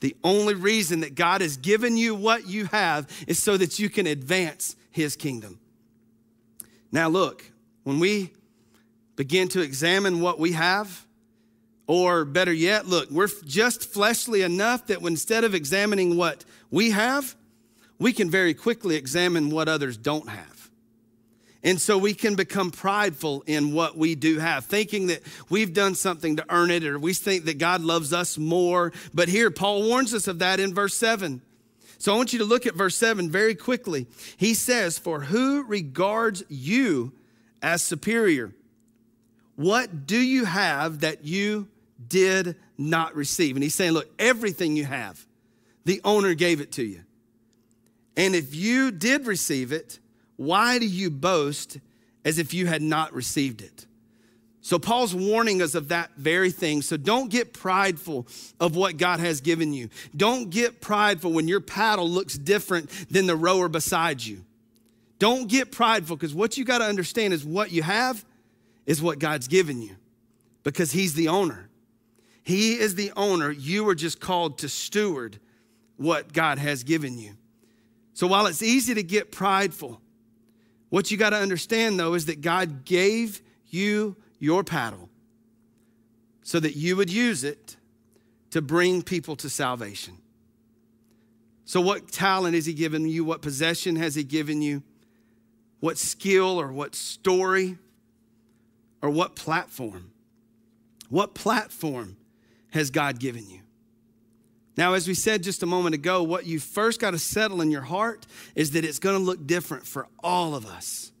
The 0.00 0.16
only 0.24 0.54
reason 0.54 1.00
that 1.00 1.14
God 1.14 1.40
has 1.40 1.56
given 1.56 1.96
you 1.96 2.16
what 2.16 2.48
you 2.48 2.64
have 2.64 3.06
is 3.28 3.40
so 3.40 3.56
that 3.56 3.78
you 3.78 3.88
can 3.88 4.08
advance 4.08 4.74
His 4.90 5.14
kingdom. 5.14 5.60
Now, 6.90 7.08
look, 7.08 7.44
when 7.84 8.00
we 8.00 8.32
begin 9.20 9.48
to 9.48 9.60
examine 9.60 10.22
what 10.22 10.38
we 10.38 10.52
have, 10.52 11.04
or 11.86 12.24
better 12.24 12.54
yet, 12.54 12.86
look, 12.86 13.10
we're 13.10 13.28
just 13.44 13.84
fleshly 13.84 14.40
enough 14.40 14.86
that 14.86 15.02
instead 15.02 15.44
of 15.44 15.54
examining 15.54 16.16
what 16.16 16.42
we 16.70 16.92
have, 16.92 17.36
we 17.98 18.14
can 18.14 18.30
very 18.30 18.54
quickly 18.54 18.96
examine 18.96 19.50
what 19.50 19.68
others 19.68 19.98
don't 19.98 20.30
have. 20.30 20.70
And 21.62 21.78
so 21.78 21.98
we 21.98 22.14
can 22.14 22.34
become 22.34 22.70
prideful 22.70 23.44
in 23.46 23.74
what 23.74 23.94
we 23.94 24.14
do 24.14 24.38
have, 24.38 24.64
thinking 24.64 25.08
that 25.08 25.20
we've 25.50 25.74
done 25.74 25.94
something 25.94 26.36
to 26.36 26.46
earn 26.48 26.70
it, 26.70 26.82
or 26.86 26.98
we 26.98 27.12
think 27.12 27.44
that 27.44 27.58
God 27.58 27.82
loves 27.82 28.14
us 28.14 28.38
more. 28.38 28.90
But 29.12 29.28
here, 29.28 29.50
Paul 29.50 29.82
warns 29.82 30.14
us 30.14 30.28
of 30.28 30.38
that 30.38 30.60
in 30.60 30.72
verse 30.72 30.96
7. 30.96 31.42
So 31.98 32.14
I 32.14 32.16
want 32.16 32.32
you 32.32 32.38
to 32.38 32.46
look 32.46 32.64
at 32.64 32.74
verse 32.74 32.96
7 32.96 33.30
very 33.30 33.54
quickly. 33.54 34.06
He 34.38 34.54
says, 34.54 34.98
For 34.98 35.20
who 35.20 35.62
regards 35.64 36.42
you 36.48 37.12
as 37.60 37.82
superior? 37.82 38.54
What 39.60 40.06
do 40.06 40.16
you 40.16 40.46
have 40.46 41.00
that 41.00 41.26
you 41.26 41.68
did 42.08 42.56
not 42.78 43.14
receive? 43.14 43.56
And 43.56 43.62
he's 43.62 43.74
saying, 43.74 43.92
Look, 43.92 44.08
everything 44.18 44.74
you 44.74 44.86
have, 44.86 45.26
the 45.84 46.00
owner 46.02 46.32
gave 46.32 46.62
it 46.62 46.72
to 46.72 46.82
you. 46.82 47.02
And 48.16 48.34
if 48.34 48.54
you 48.54 48.90
did 48.90 49.26
receive 49.26 49.70
it, 49.70 49.98
why 50.36 50.78
do 50.78 50.86
you 50.86 51.10
boast 51.10 51.76
as 52.24 52.38
if 52.38 52.54
you 52.54 52.68
had 52.68 52.80
not 52.80 53.12
received 53.12 53.60
it? 53.60 53.84
So, 54.62 54.78
Paul's 54.78 55.14
warning 55.14 55.60
us 55.60 55.74
of 55.74 55.88
that 55.88 56.12
very 56.16 56.50
thing. 56.50 56.80
So, 56.80 56.96
don't 56.96 57.30
get 57.30 57.52
prideful 57.52 58.26
of 58.60 58.76
what 58.76 58.96
God 58.96 59.20
has 59.20 59.42
given 59.42 59.74
you. 59.74 59.90
Don't 60.16 60.48
get 60.48 60.80
prideful 60.80 61.34
when 61.34 61.48
your 61.48 61.60
paddle 61.60 62.08
looks 62.08 62.38
different 62.38 62.88
than 63.10 63.26
the 63.26 63.36
rower 63.36 63.68
beside 63.68 64.22
you. 64.24 64.42
Don't 65.18 65.48
get 65.48 65.70
prideful 65.70 66.16
because 66.16 66.32
what 66.32 66.56
you 66.56 66.64
got 66.64 66.78
to 66.78 66.86
understand 66.86 67.34
is 67.34 67.44
what 67.44 67.72
you 67.72 67.82
have 67.82 68.24
is 68.90 69.00
what 69.00 69.20
God's 69.20 69.46
given 69.46 69.80
you 69.80 69.94
because 70.64 70.90
He's 70.90 71.14
the 71.14 71.28
owner. 71.28 71.68
He 72.42 72.72
is 72.72 72.96
the 72.96 73.12
owner. 73.16 73.52
You 73.52 73.88
are 73.88 73.94
just 73.94 74.18
called 74.18 74.58
to 74.58 74.68
steward 74.68 75.38
what 75.96 76.32
God 76.32 76.58
has 76.58 76.82
given 76.82 77.16
you. 77.16 77.34
So, 78.14 78.26
while 78.26 78.46
it's 78.46 78.64
easy 78.64 78.94
to 78.94 79.04
get 79.04 79.30
prideful, 79.30 80.00
what 80.88 81.08
you 81.12 81.16
got 81.16 81.30
to 81.30 81.36
understand, 81.36 82.00
though, 82.00 82.14
is 82.14 82.26
that 82.26 82.40
God 82.40 82.84
gave 82.84 83.40
you 83.68 84.16
your 84.40 84.64
paddle 84.64 85.08
so 86.42 86.58
that 86.58 86.74
you 86.74 86.96
would 86.96 87.12
use 87.12 87.44
it 87.44 87.76
to 88.50 88.60
bring 88.60 89.02
people 89.02 89.36
to 89.36 89.48
salvation. 89.48 90.14
So, 91.64 91.80
what 91.80 92.10
talent 92.10 92.56
has 92.56 92.66
He 92.66 92.74
given 92.74 93.06
you? 93.06 93.24
What 93.24 93.40
possession 93.40 93.94
has 93.94 94.16
He 94.16 94.24
given 94.24 94.62
you? 94.62 94.82
What 95.78 95.96
skill 95.96 96.60
or 96.60 96.72
what 96.72 96.96
story 96.96 97.78
or 99.02 99.10
what 99.10 99.36
platform? 99.36 100.12
What 101.08 101.34
platform 101.34 102.16
has 102.70 102.90
God 102.90 103.18
given 103.18 103.48
you? 103.48 103.60
Now, 104.76 104.94
as 104.94 105.06
we 105.06 105.14
said 105.14 105.42
just 105.42 105.62
a 105.62 105.66
moment 105.66 105.94
ago, 105.94 106.22
what 106.22 106.46
you 106.46 106.60
first 106.60 107.00
got 107.00 107.10
to 107.10 107.18
settle 107.18 107.60
in 107.60 107.70
your 107.70 107.82
heart 107.82 108.26
is 108.54 108.70
that 108.72 108.84
it's 108.84 108.98
going 108.98 109.18
to 109.18 109.22
look 109.22 109.46
different 109.46 109.86
for 109.86 110.06
all 110.22 110.54
of 110.54 110.64
us. 110.64 111.12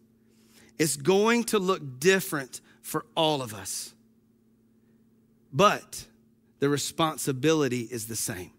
It's 0.78 0.96
going 0.96 1.44
to 1.44 1.58
look 1.58 2.00
different 2.00 2.60
for 2.80 3.04
all 3.14 3.42
of 3.42 3.52
us. 3.52 3.92
But 5.52 6.06
the 6.60 6.68
responsibility 6.68 7.80
is 7.80 8.06
the 8.06 8.16
same. 8.16 8.52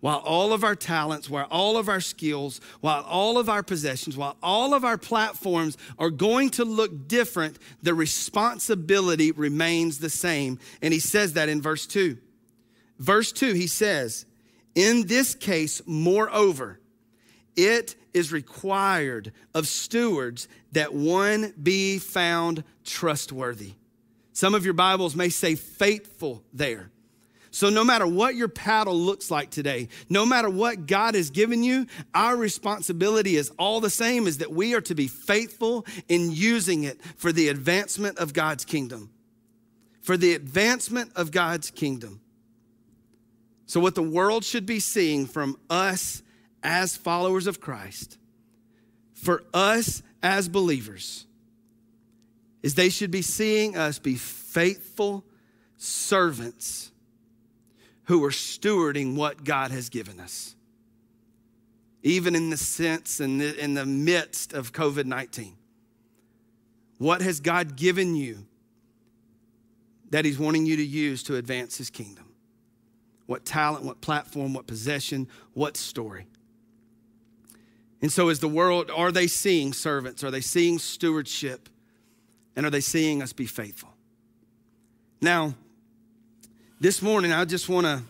While 0.00 0.18
all 0.18 0.52
of 0.52 0.62
our 0.62 0.76
talents, 0.76 1.28
while 1.28 1.48
all 1.50 1.76
of 1.76 1.88
our 1.88 2.00
skills, 2.00 2.60
while 2.80 3.02
all 3.02 3.36
of 3.36 3.48
our 3.48 3.64
possessions, 3.64 4.16
while 4.16 4.36
all 4.42 4.72
of 4.72 4.84
our 4.84 4.98
platforms 4.98 5.76
are 5.98 6.10
going 6.10 6.50
to 6.50 6.64
look 6.64 7.08
different, 7.08 7.58
the 7.82 7.94
responsibility 7.94 9.32
remains 9.32 9.98
the 9.98 10.10
same. 10.10 10.60
And 10.82 10.94
he 10.94 11.00
says 11.00 11.32
that 11.32 11.48
in 11.48 11.60
verse 11.60 11.86
2. 11.86 12.16
Verse 12.98 13.32
2, 13.32 13.54
he 13.54 13.66
says, 13.66 14.24
In 14.76 15.06
this 15.08 15.34
case, 15.34 15.82
moreover, 15.84 16.78
it 17.56 17.96
is 18.14 18.32
required 18.32 19.32
of 19.52 19.66
stewards 19.66 20.46
that 20.72 20.94
one 20.94 21.54
be 21.60 21.98
found 21.98 22.62
trustworthy. 22.84 23.74
Some 24.32 24.54
of 24.54 24.64
your 24.64 24.74
Bibles 24.74 25.16
may 25.16 25.28
say 25.28 25.56
faithful 25.56 26.44
there. 26.52 26.92
So, 27.50 27.70
no 27.70 27.82
matter 27.82 28.06
what 28.06 28.34
your 28.34 28.48
paddle 28.48 28.94
looks 28.94 29.30
like 29.30 29.50
today, 29.50 29.88
no 30.08 30.26
matter 30.26 30.50
what 30.50 30.86
God 30.86 31.14
has 31.14 31.30
given 31.30 31.62
you, 31.62 31.86
our 32.14 32.36
responsibility 32.36 33.36
is 33.36 33.50
all 33.58 33.80
the 33.80 33.90
same 33.90 34.26
is 34.26 34.38
that 34.38 34.52
we 34.52 34.74
are 34.74 34.80
to 34.82 34.94
be 34.94 35.08
faithful 35.08 35.86
in 36.08 36.30
using 36.30 36.84
it 36.84 37.00
for 37.16 37.32
the 37.32 37.48
advancement 37.48 38.18
of 38.18 38.34
God's 38.34 38.64
kingdom. 38.64 39.10
For 40.02 40.16
the 40.16 40.34
advancement 40.34 41.12
of 41.16 41.30
God's 41.30 41.70
kingdom. 41.70 42.20
So, 43.66 43.80
what 43.80 43.94
the 43.94 44.02
world 44.02 44.44
should 44.44 44.66
be 44.66 44.80
seeing 44.80 45.26
from 45.26 45.58
us 45.70 46.22
as 46.62 46.96
followers 46.96 47.46
of 47.46 47.60
Christ, 47.60 48.18
for 49.14 49.44
us 49.54 50.02
as 50.22 50.48
believers, 50.48 51.26
is 52.62 52.74
they 52.74 52.90
should 52.90 53.10
be 53.10 53.22
seeing 53.22 53.76
us 53.76 53.98
be 53.98 54.16
faithful 54.16 55.24
servants 55.76 56.90
who 58.08 58.24
are 58.24 58.30
stewarding 58.30 59.14
what 59.14 59.44
God 59.44 59.70
has 59.70 59.90
given 59.90 60.18
us. 60.18 60.56
Even 62.02 62.34
in 62.34 62.48
the 62.48 62.56
sense 62.56 63.20
and 63.20 63.40
in, 63.40 63.54
in 63.56 63.74
the 63.74 63.84
midst 63.84 64.54
of 64.54 64.72
COVID 64.72 65.04
19. 65.04 65.54
What 66.96 67.20
has 67.20 67.38
God 67.38 67.76
given 67.76 68.16
you 68.16 68.46
that 70.08 70.24
He's 70.24 70.38
wanting 70.38 70.64
you 70.64 70.76
to 70.76 70.84
use 70.84 71.22
to 71.24 71.36
advance 71.36 71.76
His 71.76 71.90
kingdom? 71.90 72.24
What 73.26 73.44
talent, 73.44 73.84
what 73.84 74.00
platform, 74.00 74.54
what 74.54 74.66
possession, 74.66 75.28
what 75.52 75.76
story? 75.76 76.26
And 78.00 78.10
so, 78.10 78.30
is 78.30 78.40
the 78.40 78.48
world, 78.48 78.90
are 78.90 79.12
they 79.12 79.26
seeing 79.26 79.74
servants? 79.74 80.24
Are 80.24 80.30
they 80.30 80.40
seeing 80.40 80.78
stewardship? 80.78 81.68
And 82.56 82.64
are 82.64 82.70
they 82.70 82.80
seeing 82.80 83.22
us 83.22 83.34
be 83.34 83.44
faithful? 83.44 83.92
Now, 85.20 85.54
this 86.80 87.02
morning, 87.02 87.32
I 87.32 87.44
just 87.44 87.68
want 87.68 87.86
to, 87.86 88.00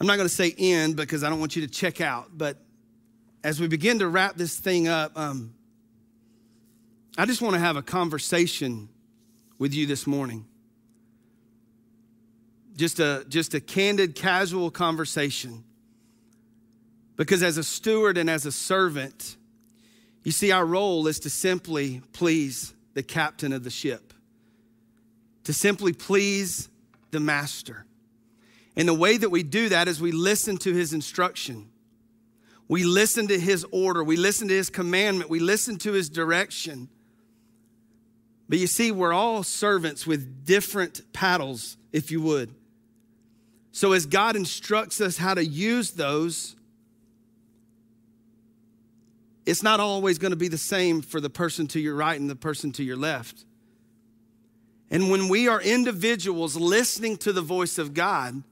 I'm 0.00 0.06
not 0.06 0.16
going 0.16 0.28
to 0.28 0.34
say 0.34 0.54
end 0.56 0.96
because 0.96 1.24
I 1.24 1.28
don't 1.28 1.40
want 1.40 1.56
you 1.56 1.62
to 1.62 1.68
check 1.68 2.00
out, 2.00 2.28
but 2.32 2.56
as 3.42 3.60
we 3.60 3.66
begin 3.66 3.98
to 3.98 4.08
wrap 4.08 4.36
this 4.36 4.56
thing 4.56 4.86
up, 4.86 5.18
um, 5.18 5.52
I 7.18 7.26
just 7.26 7.42
want 7.42 7.54
to 7.54 7.60
have 7.60 7.76
a 7.76 7.82
conversation 7.82 8.88
with 9.58 9.74
you 9.74 9.86
this 9.86 10.06
morning. 10.06 10.46
Just 12.76 13.00
a, 13.00 13.24
just 13.28 13.54
a 13.54 13.60
candid, 13.60 14.14
casual 14.14 14.70
conversation. 14.70 15.64
Because 17.16 17.42
as 17.42 17.58
a 17.58 17.64
steward 17.64 18.16
and 18.18 18.30
as 18.30 18.46
a 18.46 18.52
servant, 18.52 19.36
you 20.22 20.30
see, 20.30 20.52
our 20.52 20.64
role 20.64 21.08
is 21.08 21.18
to 21.20 21.30
simply 21.30 22.02
please 22.12 22.72
the 22.94 23.02
captain 23.02 23.52
of 23.52 23.64
the 23.64 23.70
ship, 23.70 24.14
to 25.44 25.52
simply 25.52 25.92
please 25.92 26.69
the 27.10 27.20
master. 27.20 27.84
And 28.76 28.88
the 28.88 28.94
way 28.94 29.16
that 29.16 29.30
we 29.30 29.42
do 29.42 29.68
that 29.68 29.88
is 29.88 30.00
we 30.00 30.12
listen 30.12 30.56
to 30.58 30.72
his 30.72 30.92
instruction. 30.92 31.68
We 32.68 32.84
listen 32.84 33.26
to 33.28 33.38
his 33.38 33.66
order. 33.72 34.04
We 34.04 34.16
listen 34.16 34.48
to 34.48 34.54
his 34.54 34.70
commandment. 34.70 35.28
We 35.28 35.40
listen 35.40 35.76
to 35.78 35.92
his 35.92 36.08
direction. 36.08 36.88
But 38.48 38.58
you 38.58 38.66
see, 38.66 38.90
we're 38.90 39.12
all 39.12 39.42
servants 39.42 40.06
with 40.06 40.44
different 40.44 41.12
paddles, 41.12 41.76
if 41.92 42.10
you 42.10 42.20
would. 42.22 42.54
So 43.72 43.92
as 43.92 44.06
God 44.06 44.36
instructs 44.36 45.00
us 45.00 45.16
how 45.16 45.34
to 45.34 45.44
use 45.44 45.92
those, 45.92 46.56
it's 49.46 49.62
not 49.62 49.80
always 49.80 50.18
going 50.18 50.30
to 50.30 50.36
be 50.36 50.48
the 50.48 50.58
same 50.58 51.02
for 51.02 51.20
the 51.20 51.30
person 51.30 51.66
to 51.68 51.80
your 51.80 51.94
right 51.94 52.18
and 52.18 52.28
the 52.28 52.36
person 52.36 52.72
to 52.72 52.84
your 52.84 52.96
left. 52.96 53.44
And 54.90 55.10
when 55.10 55.28
we 55.28 55.46
are 55.46 55.60
individuals 55.60 56.56
listening 56.56 57.16
to 57.18 57.32
the 57.32 57.42
voice 57.42 57.78
of 57.78 57.94
God, 57.94 58.42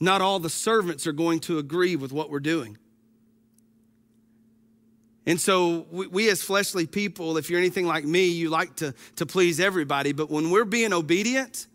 not 0.00 0.20
all 0.20 0.38
the 0.38 0.50
servants 0.50 1.06
are 1.06 1.12
going 1.12 1.40
to 1.40 1.58
agree 1.58 1.96
with 1.96 2.12
what 2.12 2.30
we're 2.30 2.40
doing. 2.40 2.78
And 5.26 5.40
so, 5.40 5.86
we, 5.90 6.06
we, 6.06 6.28
as 6.28 6.42
fleshly 6.42 6.86
people, 6.86 7.38
if 7.38 7.48
you're 7.48 7.58
anything 7.58 7.86
like 7.86 8.04
me, 8.04 8.26
you 8.26 8.50
like 8.50 8.76
to, 8.76 8.94
to 9.16 9.24
please 9.24 9.58
everybody. 9.58 10.12
But 10.12 10.30
when 10.30 10.50
we're 10.50 10.66
being 10.66 10.92
obedient, 10.92 11.66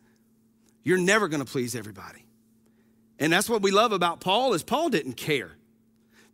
you're 0.84 1.00
never 1.00 1.28
going 1.28 1.44
to 1.44 1.52
please 1.52 1.76
everybody. 1.76 2.26
And 3.18 3.34
that's 3.34 3.50
what 3.50 3.62
we 3.62 3.72
love 3.72 3.92
about 3.92 4.22
Paul 4.22 4.54
is 4.54 4.64
Paul 4.64 4.90
didn't 4.90 5.14
care. 5.14 5.52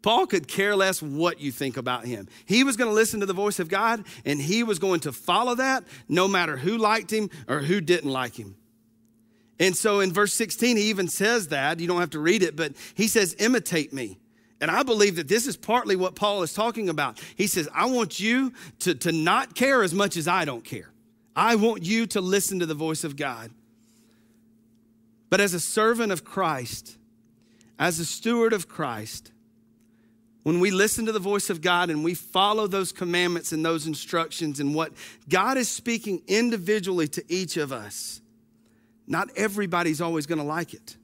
Paul 0.06 0.28
could 0.28 0.48
care 0.48 0.76
less 0.76 1.02
what 1.02 1.42
you 1.42 1.52
think 1.52 1.78
about 1.78 2.06
him. 2.06 2.28
He 2.46 2.64
was 2.64 2.78
going 2.78 2.92
to 2.92 2.94
listen 2.94 3.22
to 3.22 3.26
the 3.26 3.34
voice 3.34 3.58
of 3.58 3.70
God 3.70 4.06
and 4.24 4.40
he 4.40 4.62
was 4.62 4.78
going 4.78 5.00
to 5.00 5.12
follow 5.12 5.56
that 5.56 5.84
no 6.08 6.28
matter 6.28 6.58
who 6.58 6.78
liked 6.78 7.12
him 7.12 7.32
or 7.48 7.62
who 7.62 7.82
didn't 7.82 8.12
like 8.12 8.36
him. 8.36 8.56
And 9.60 9.76
so 9.76 10.02
in 10.02 10.14
verse 10.14 10.32
16, 10.36 10.78
he 10.78 10.84
even 10.92 11.08
says 11.08 11.48
that. 11.48 11.80
You 11.80 11.88
don't 11.88 12.02
have 12.02 12.12
to 12.12 12.20
read 12.20 12.44
it, 12.44 12.56
but 12.56 12.74
he 12.94 13.08
says, 13.08 13.36
imitate 13.40 13.94
me. 13.94 14.20
And 14.62 14.70
I 14.70 14.84
believe 14.84 15.16
that 15.16 15.28
this 15.28 15.48
is 15.48 15.58
partly 15.58 15.96
what 15.96 16.14
Paul 16.14 16.44
is 16.44 16.54
talking 16.54 16.88
about. 16.88 17.20
He 17.36 17.48
says, 17.48 17.68
I 17.74 17.88
want 17.88 18.20
you 18.20 18.54
to, 18.82 18.94
to 18.94 19.12
not 19.12 19.56
care 19.56 19.82
as 19.82 19.92
much 19.92 20.18
as 20.18 20.28
I 20.28 20.46
don't 20.46 20.64
care. 20.64 20.92
I 21.36 21.56
want 21.56 21.82
you 21.82 22.06
to 22.06 22.22
listen 22.22 22.60
to 22.60 22.68
the 22.68 22.76
voice 22.76 23.04
of 23.04 23.16
God. 23.16 23.50
But 25.32 25.42
as 25.42 25.56
a 25.56 25.60
servant 25.60 26.12
of 26.12 26.24
Christ, 26.24 26.96
as 27.80 27.98
a 27.98 28.06
steward 28.06 28.54
of 28.54 28.68
Christ, 28.68 29.32
when 30.46 30.60
we 30.60 30.70
listen 30.70 31.08
to 31.08 31.12
the 31.12 31.18
voice 31.18 31.50
of 31.50 31.60
God 31.60 31.90
and 31.90 32.04
we 32.04 32.14
follow 32.14 32.68
those 32.68 32.92
commandments 32.92 33.52
and 33.52 33.66
those 33.66 33.88
instructions 33.88 34.60
and 34.60 34.76
what 34.76 34.92
God 35.28 35.58
is 35.58 35.68
speaking 35.68 36.22
individually 36.28 37.08
to 37.08 37.24
each 37.28 37.58
of 37.58 37.72
us, 37.74 38.22
not 39.08 39.28
everybody's 39.36 40.02
always 40.02 40.28
going 40.28 40.38
to 40.38 40.46
like 40.46 40.76
it. 40.76 40.98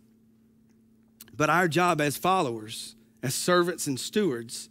But 1.35 1.49
our 1.49 1.67
job 1.67 2.01
as 2.01 2.17
followers, 2.17 2.95
as 3.23 3.33
servants 3.33 3.87
and 3.87 3.99
stewards, 3.99 4.69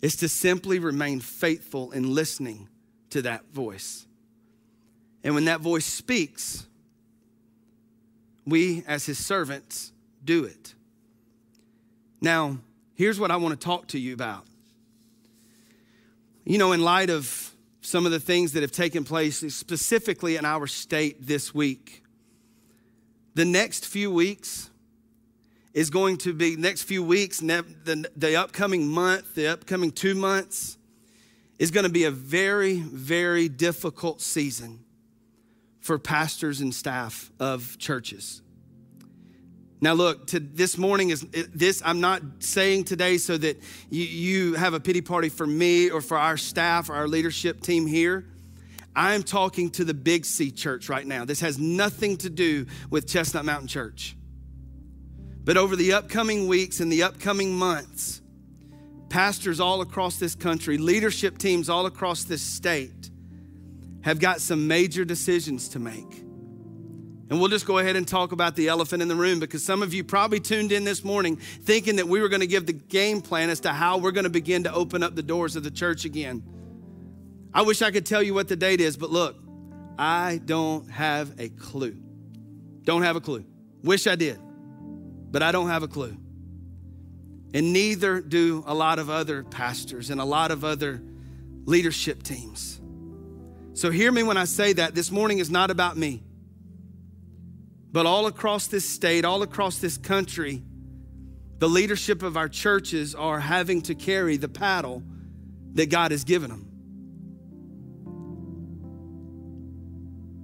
is 0.00 0.16
to 0.16 0.28
simply 0.30 0.78
remain 0.78 1.20
faithful 1.20 1.92
in 1.92 2.14
listening 2.14 2.70
to 3.10 3.20
that 3.20 3.44
voice. 3.52 4.06
And 5.22 5.34
when 5.34 5.44
that 5.44 5.60
voice 5.60 5.84
speaks, 5.84 6.66
we 8.46 8.84
as 8.86 9.04
his 9.04 9.18
servants 9.18 9.92
do 10.24 10.44
it. 10.44 10.72
Now, 12.22 12.56
Here's 12.94 13.18
what 13.18 13.30
I 13.30 13.36
want 13.36 13.58
to 13.58 13.64
talk 13.64 13.88
to 13.88 13.98
you 13.98 14.14
about. 14.14 14.44
You 16.44 16.58
know, 16.58 16.72
in 16.72 16.82
light 16.82 17.10
of 17.10 17.52
some 17.80 18.06
of 18.06 18.12
the 18.12 18.20
things 18.20 18.52
that 18.52 18.62
have 18.62 18.72
taken 18.72 19.04
place, 19.04 19.38
specifically 19.54 20.36
in 20.36 20.44
our 20.44 20.66
state 20.66 21.26
this 21.26 21.54
week, 21.54 22.02
the 23.34 23.44
next 23.44 23.86
few 23.86 24.10
weeks 24.10 24.70
is 25.72 25.88
going 25.88 26.18
to 26.18 26.34
be, 26.34 26.56
next 26.56 26.82
few 26.82 27.02
weeks, 27.02 27.38
the, 27.38 28.10
the 28.14 28.36
upcoming 28.36 28.86
month, 28.86 29.34
the 29.34 29.48
upcoming 29.48 29.90
two 29.90 30.14
months, 30.14 30.76
is 31.58 31.70
going 31.70 31.84
to 31.84 31.92
be 31.92 32.04
a 32.04 32.10
very, 32.10 32.80
very 32.80 33.48
difficult 33.48 34.20
season 34.20 34.84
for 35.80 35.98
pastors 35.98 36.60
and 36.60 36.74
staff 36.74 37.32
of 37.40 37.78
churches. 37.78 38.41
Now, 39.82 39.94
look, 39.94 40.28
to 40.28 40.38
this 40.38 40.78
morning 40.78 41.10
is 41.10 41.26
this. 41.52 41.82
I'm 41.84 42.00
not 42.00 42.22
saying 42.38 42.84
today 42.84 43.18
so 43.18 43.36
that 43.36 43.60
you, 43.90 44.04
you 44.04 44.54
have 44.54 44.74
a 44.74 44.80
pity 44.80 45.00
party 45.00 45.28
for 45.28 45.44
me 45.44 45.90
or 45.90 46.00
for 46.00 46.16
our 46.16 46.36
staff 46.36 46.88
or 46.88 46.94
our 46.94 47.08
leadership 47.08 47.60
team 47.60 47.88
here. 47.88 48.24
I'm 48.94 49.24
talking 49.24 49.70
to 49.70 49.84
the 49.84 49.92
Big 49.92 50.24
C 50.24 50.52
church 50.52 50.88
right 50.88 51.04
now. 51.04 51.24
This 51.24 51.40
has 51.40 51.58
nothing 51.58 52.16
to 52.18 52.30
do 52.30 52.66
with 52.90 53.08
Chestnut 53.08 53.44
Mountain 53.44 53.66
Church. 53.66 54.16
But 55.42 55.56
over 55.56 55.74
the 55.74 55.94
upcoming 55.94 56.46
weeks 56.46 56.78
and 56.78 56.92
the 56.92 57.02
upcoming 57.02 57.52
months, 57.52 58.22
pastors 59.08 59.58
all 59.58 59.80
across 59.80 60.16
this 60.16 60.36
country, 60.36 60.78
leadership 60.78 61.38
teams 61.38 61.68
all 61.68 61.86
across 61.86 62.22
this 62.22 62.40
state 62.40 63.10
have 64.02 64.20
got 64.20 64.40
some 64.40 64.68
major 64.68 65.04
decisions 65.04 65.68
to 65.70 65.80
make. 65.80 66.22
And 67.32 67.40
we'll 67.40 67.48
just 67.48 67.64
go 67.64 67.78
ahead 67.78 67.96
and 67.96 68.06
talk 68.06 68.32
about 68.32 68.56
the 68.56 68.68
elephant 68.68 69.00
in 69.00 69.08
the 69.08 69.16
room 69.16 69.40
because 69.40 69.64
some 69.64 69.82
of 69.82 69.94
you 69.94 70.04
probably 70.04 70.38
tuned 70.38 70.70
in 70.70 70.84
this 70.84 71.02
morning 71.02 71.36
thinking 71.36 71.96
that 71.96 72.06
we 72.06 72.20
were 72.20 72.28
going 72.28 72.42
to 72.42 72.46
give 72.46 72.66
the 72.66 72.74
game 72.74 73.22
plan 73.22 73.48
as 73.48 73.60
to 73.60 73.70
how 73.70 73.96
we're 73.96 74.10
going 74.10 74.24
to 74.24 74.30
begin 74.30 74.64
to 74.64 74.74
open 74.74 75.02
up 75.02 75.14
the 75.14 75.22
doors 75.22 75.56
of 75.56 75.64
the 75.64 75.70
church 75.70 76.04
again. 76.04 76.42
I 77.54 77.62
wish 77.62 77.80
I 77.80 77.90
could 77.90 78.04
tell 78.04 78.22
you 78.22 78.34
what 78.34 78.48
the 78.48 78.56
date 78.56 78.82
is, 78.82 78.98
but 78.98 79.08
look, 79.08 79.36
I 79.98 80.42
don't 80.44 80.90
have 80.90 81.40
a 81.40 81.48
clue. 81.48 81.96
Don't 82.82 83.00
have 83.00 83.16
a 83.16 83.20
clue. 83.22 83.46
Wish 83.82 84.06
I 84.06 84.14
did, 84.14 84.38
but 85.30 85.42
I 85.42 85.52
don't 85.52 85.68
have 85.68 85.82
a 85.82 85.88
clue. 85.88 86.14
And 87.54 87.72
neither 87.72 88.20
do 88.20 88.62
a 88.66 88.74
lot 88.74 88.98
of 88.98 89.08
other 89.08 89.42
pastors 89.42 90.10
and 90.10 90.20
a 90.20 90.26
lot 90.26 90.50
of 90.50 90.66
other 90.66 91.02
leadership 91.64 92.24
teams. 92.24 92.78
So 93.72 93.90
hear 93.90 94.12
me 94.12 94.22
when 94.22 94.36
I 94.36 94.44
say 94.44 94.74
that. 94.74 94.94
This 94.94 95.10
morning 95.10 95.38
is 95.38 95.50
not 95.50 95.70
about 95.70 95.96
me. 95.96 96.24
But 97.92 98.06
all 98.06 98.26
across 98.26 98.66
this 98.68 98.88
state, 98.88 99.24
all 99.26 99.42
across 99.42 99.78
this 99.78 99.98
country, 99.98 100.62
the 101.58 101.68
leadership 101.68 102.22
of 102.22 102.36
our 102.36 102.48
churches 102.48 103.14
are 103.14 103.38
having 103.38 103.82
to 103.82 103.94
carry 103.94 104.38
the 104.38 104.48
paddle 104.48 105.02
that 105.74 105.90
God 105.90 106.10
has 106.10 106.24
given 106.24 106.50
them. 106.50 106.68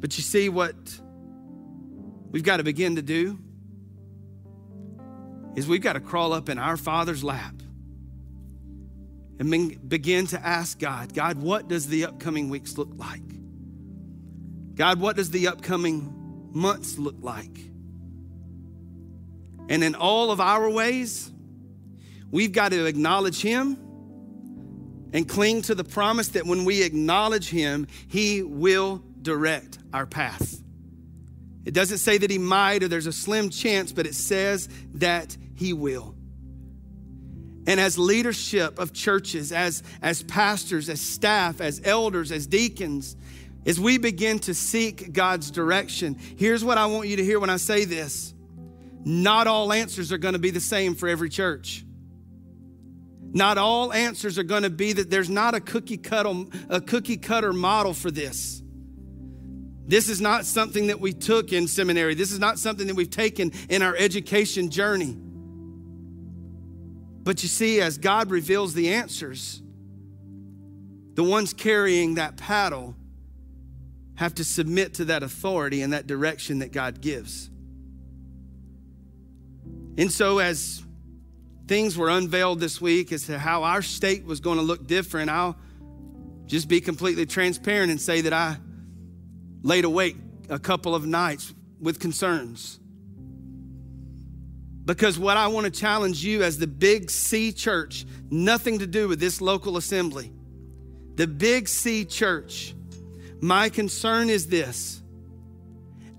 But 0.00 0.16
you 0.16 0.22
see 0.22 0.48
what 0.48 0.76
we've 2.30 2.44
got 2.44 2.58
to 2.58 2.62
begin 2.62 2.96
to 2.96 3.02
do 3.02 3.38
is 5.56 5.66
we've 5.66 5.82
got 5.82 5.94
to 5.94 6.00
crawl 6.00 6.32
up 6.32 6.48
in 6.48 6.58
our 6.58 6.76
Father's 6.76 7.24
lap 7.24 7.54
and 9.40 9.88
begin 9.88 10.26
to 10.28 10.46
ask 10.46 10.78
God, 10.78 11.14
God, 11.14 11.38
what 11.38 11.66
does 11.68 11.88
the 11.88 12.04
upcoming 12.04 12.48
weeks 12.48 12.76
look 12.78 12.90
like? 12.94 13.22
God, 14.76 15.00
what 15.00 15.16
does 15.16 15.30
the 15.30 15.48
upcoming 15.48 16.14
months 16.54 16.98
look 16.98 17.16
like. 17.20 17.58
And 19.68 19.84
in 19.84 19.94
all 19.94 20.30
of 20.30 20.40
our 20.40 20.68
ways, 20.70 21.30
we've 22.30 22.52
got 22.52 22.70
to 22.70 22.86
acknowledge 22.86 23.40
Him 23.40 23.76
and 25.12 25.28
cling 25.28 25.62
to 25.62 25.74
the 25.74 25.84
promise 25.84 26.28
that 26.28 26.46
when 26.46 26.64
we 26.64 26.82
acknowledge 26.82 27.48
Him, 27.50 27.86
He 28.08 28.42
will 28.42 29.02
direct 29.22 29.78
our 29.92 30.06
path. 30.06 30.60
It 31.64 31.74
doesn't 31.74 31.98
say 31.98 32.18
that 32.18 32.30
He 32.30 32.38
might 32.38 32.82
or 32.82 32.88
there's 32.88 33.06
a 33.06 33.12
slim 33.12 33.50
chance, 33.50 33.92
but 33.92 34.06
it 34.06 34.14
says 34.14 34.68
that 34.94 35.36
He 35.54 35.72
will. 35.72 36.14
And 37.66 37.78
as 37.78 37.98
leadership 37.98 38.78
of 38.78 38.94
churches, 38.94 39.52
as, 39.52 39.82
as 40.00 40.22
pastors, 40.22 40.88
as 40.88 41.02
staff, 41.02 41.60
as 41.60 41.82
elders, 41.84 42.32
as 42.32 42.46
deacons, 42.46 43.14
as 43.66 43.78
we 43.78 43.98
begin 43.98 44.38
to 44.40 44.54
seek 44.54 45.12
God's 45.12 45.50
direction, 45.50 46.16
here's 46.36 46.64
what 46.64 46.78
I 46.78 46.86
want 46.86 47.08
you 47.08 47.16
to 47.16 47.24
hear 47.24 47.40
when 47.40 47.50
I 47.50 47.56
say 47.56 47.84
this. 47.84 48.34
Not 49.04 49.46
all 49.46 49.72
answers 49.72 50.12
are 50.12 50.18
going 50.18 50.34
to 50.34 50.38
be 50.38 50.50
the 50.50 50.60
same 50.60 50.94
for 50.94 51.08
every 51.08 51.28
church. 51.28 51.84
Not 53.32 53.58
all 53.58 53.92
answers 53.92 54.38
are 54.38 54.42
going 54.42 54.62
to 54.62 54.70
be 54.70 54.94
that 54.94 55.10
there's 55.10 55.28
not 55.28 55.54
a 55.54 55.60
cookie 55.60 55.98
cutter, 55.98 56.44
a 56.68 56.80
cookie 56.80 57.18
cutter 57.18 57.52
model 57.52 57.92
for 57.92 58.10
this. 58.10 58.62
This 59.86 60.08
is 60.08 60.20
not 60.20 60.44
something 60.44 60.88
that 60.88 61.00
we 61.00 61.12
took 61.12 61.52
in 61.52 61.66
seminary. 61.66 62.14
This 62.14 62.32
is 62.32 62.38
not 62.38 62.58
something 62.58 62.86
that 62.86 62.94
we've 62.94 63.10
taken 63.10 63.52
in 63.70 63.82
our 63.82 63.96
education 63.96 64.70
journey. 64.70 65.16
But 67.22 67.42
you 67.42 67.48
see, 67.48 67.80
as 67.80 67.98
God 67.98 68.30
reveals 68.30 68.74
the 68.74 68.90
answers, 68.90 69.62
the 71.14 71.24
ones 71.24 71.52
carrying 71.52 72.14
that 72.14 72.36
paddle 72.36 72.96
have 74.18 74.34
to 74.34 74.42
submit 74.42 74.94
to 74.94 75.04
that 75.04 75.22
authority 75.22 75.80
and 75.80 75.92
that 75.92 76.08
direction 76.08 76.58
that 76.58 76.72
God 76.72 77.00
gives. 77.00 77.48
And 79.96 80.10
so, 80.10 80.40
as 80.40 80.82
things 81.68 81.96
were 81.96 82.08
unveiled 82.08 82.58
this 82.58 82.80
week 82.80 83.12
as 83.12 83.26
to 83.26 83.38
how 83.38 83.62
our 83.62 83.80
state 83.80 84.24
was 84.24 84.40
going 84.40 84.56
to 84.56 84.64
look 84.64 84.88
different, 84.88 85.30
I'll 85.30 85.56
just 86.46 86.66
be 86.66 86.80
completely 86.80 87.26
transparent 87.26 87.92
and 87.92 88.00
say 88.00 88.22
that 88.22 88.32
I 88.32 88.56
laid 89.62 89.84
awake 89.84 90.16
a 90.48 90.58
couple 90.58 90.96
of 90.96 91.06
nights 91.06 91.54
with 91.80 92.00
concerns. 92.00 92.80
Because 94.84 95.16
what 95.16 95.36
I 95.36 95.46
want 95.46 95.66
to 95.66 95.70
challenge 95.70 96.24
you 96.24 96.42
as 96.42 96.58
the 96.58 96.66
Big 96.66 97.08
C 97.08 97.52
church, 97.52 98.04
nothing 98.30 98.80
to 98.80 98.86
do 98.88 99.06
with 99.06 99.20
this 99.20 99.40
local 99.40 99.76
assembly, 99.76 100.32
the 101.14 101.28
Big 101.28 101.68
C 101.68 102.04
church 102.04 102.74
my 103.40 103.68
concern 103.68 104.30
is 104.30 104.46
this 104.46 105.02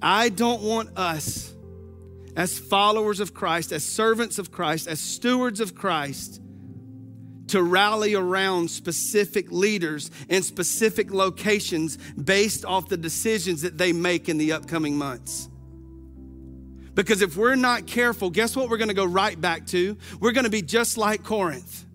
I 0.02 0.30
don't 0.30 0.62
want 0.62 0.98
us, 0.98 1.54
as 2.36 2.58
followers 2.58 3.20
of 3.20 3.34
Christ, 3.34 3.72
as 3.72 3.84
servants 3.84 4.40
of 4.40 4.52
Christ, 4.52 4.88
as 4.88 5.00
stewards 5.00 5.60
of 5.60 5.76
Christ, 5.76 6.42
to 7.48 7.62
rally 7.62 8.16
around 8.16 8.70
specific 8.70 9.52
leaders 9.52 10.12
in 10.30 10.44
specific 10.44 11.12
locations 11.12 11.98
based 12.14 12.64
off 12.64 12.88
the 12.90 12.98
decisions 12.98 13.64
that 13.64 13.78
they 13.78 13.92
make 13.92 14.30
in 14.30 14.38
the 14.38 14.54
upcoming 14.54 14.98
months. 14.98 15.50
Because 16.94 17.22
if 17.22 17.38
we're 17.38 17.56
not 17.56 17.88
careful, 17.88 18.30
guess 18.30 18.56
what 18.56 18.70
we're 18.70 18.78
going 18.78 18.90
to 18.90 18.94
go 18.94 19.06
right 19.06 19.40
back 19.40 19.66
to? 19.68 19.98
We're 20.20 20.32
going 20.32 20.44
to 20.44 20.50
be 20.50 20.62
just 20.62 20.98
like 20.98 21.24
Corinth. 21.24 21.86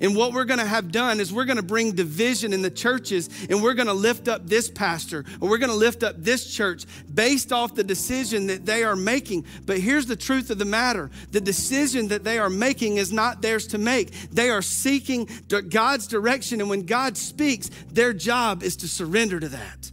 And 0.00 0.14
what 0.14 0.32
we're 0.32 0.44
going 0.44 0.60
to 0.60 0.66
have 0.66 0.92
done 0.92 1.20
is 1.20 1.32
we're 1.32 1.44
going 1.44 1.56
to 1.56 1.62
bring 1.62 1.92
division 1.92 2.52
in 2.52 2.62
the 2.62 2.70
churches 2.70 3.28
and 3.50 3.62
we're 3.62 3.74
going 3.74 3.88
to 3.88 3.94
lift 3.94 4.28
up 4.28 4.46
this 4.46 4.70
pastor 4.70 5.24
or 5.40 5.48
we're 5.48 5.58
going 5.58 5.70
to 5.70 5.76
lift 5.76 6.02
up 6.02 6.14
this 6.18 6.52
church 6.52 6.84
based 7.12 7.52
off 7.52 7.74
the 7.74 7.84
decision 7.84 8.46
that 8.46 8.64
they 8.64 8.84
are 8.84 8.96
making. 8.96 9.44
But 9.66 9.78
here's 9.78 10.06
the 10.06 10.16
truth 10.16 10.50
of 10.50 10.58
the 10.58 10.64
matter 10.64 11.10
the 11.32 11.40
decision 11.40 12.08
that 12.08 12.24
they 12.24 12.38
are 12.38 12.50
making 12.50 12.96
is 12.96 13.12
not 13.12 13.42
theirs 13.42 13.66
to 13.68 13.78
make. 13.78 14.12
They 14.30 14.50
are 14.50 14.62
seeking 14.62 15.28
God's 15.68 16.06
direction. 16.06 16.60
And 16.60 16.70
when 16.70 16.86
God 16.86 17.16
speaks, 17.16 17.70
their 17.90 18.12
job 18.12 18.62
is 18.62 18.76
to 18.76 18.88
surrender 18.88 19.40
to 19.40 19.48
that. 19.48 19.90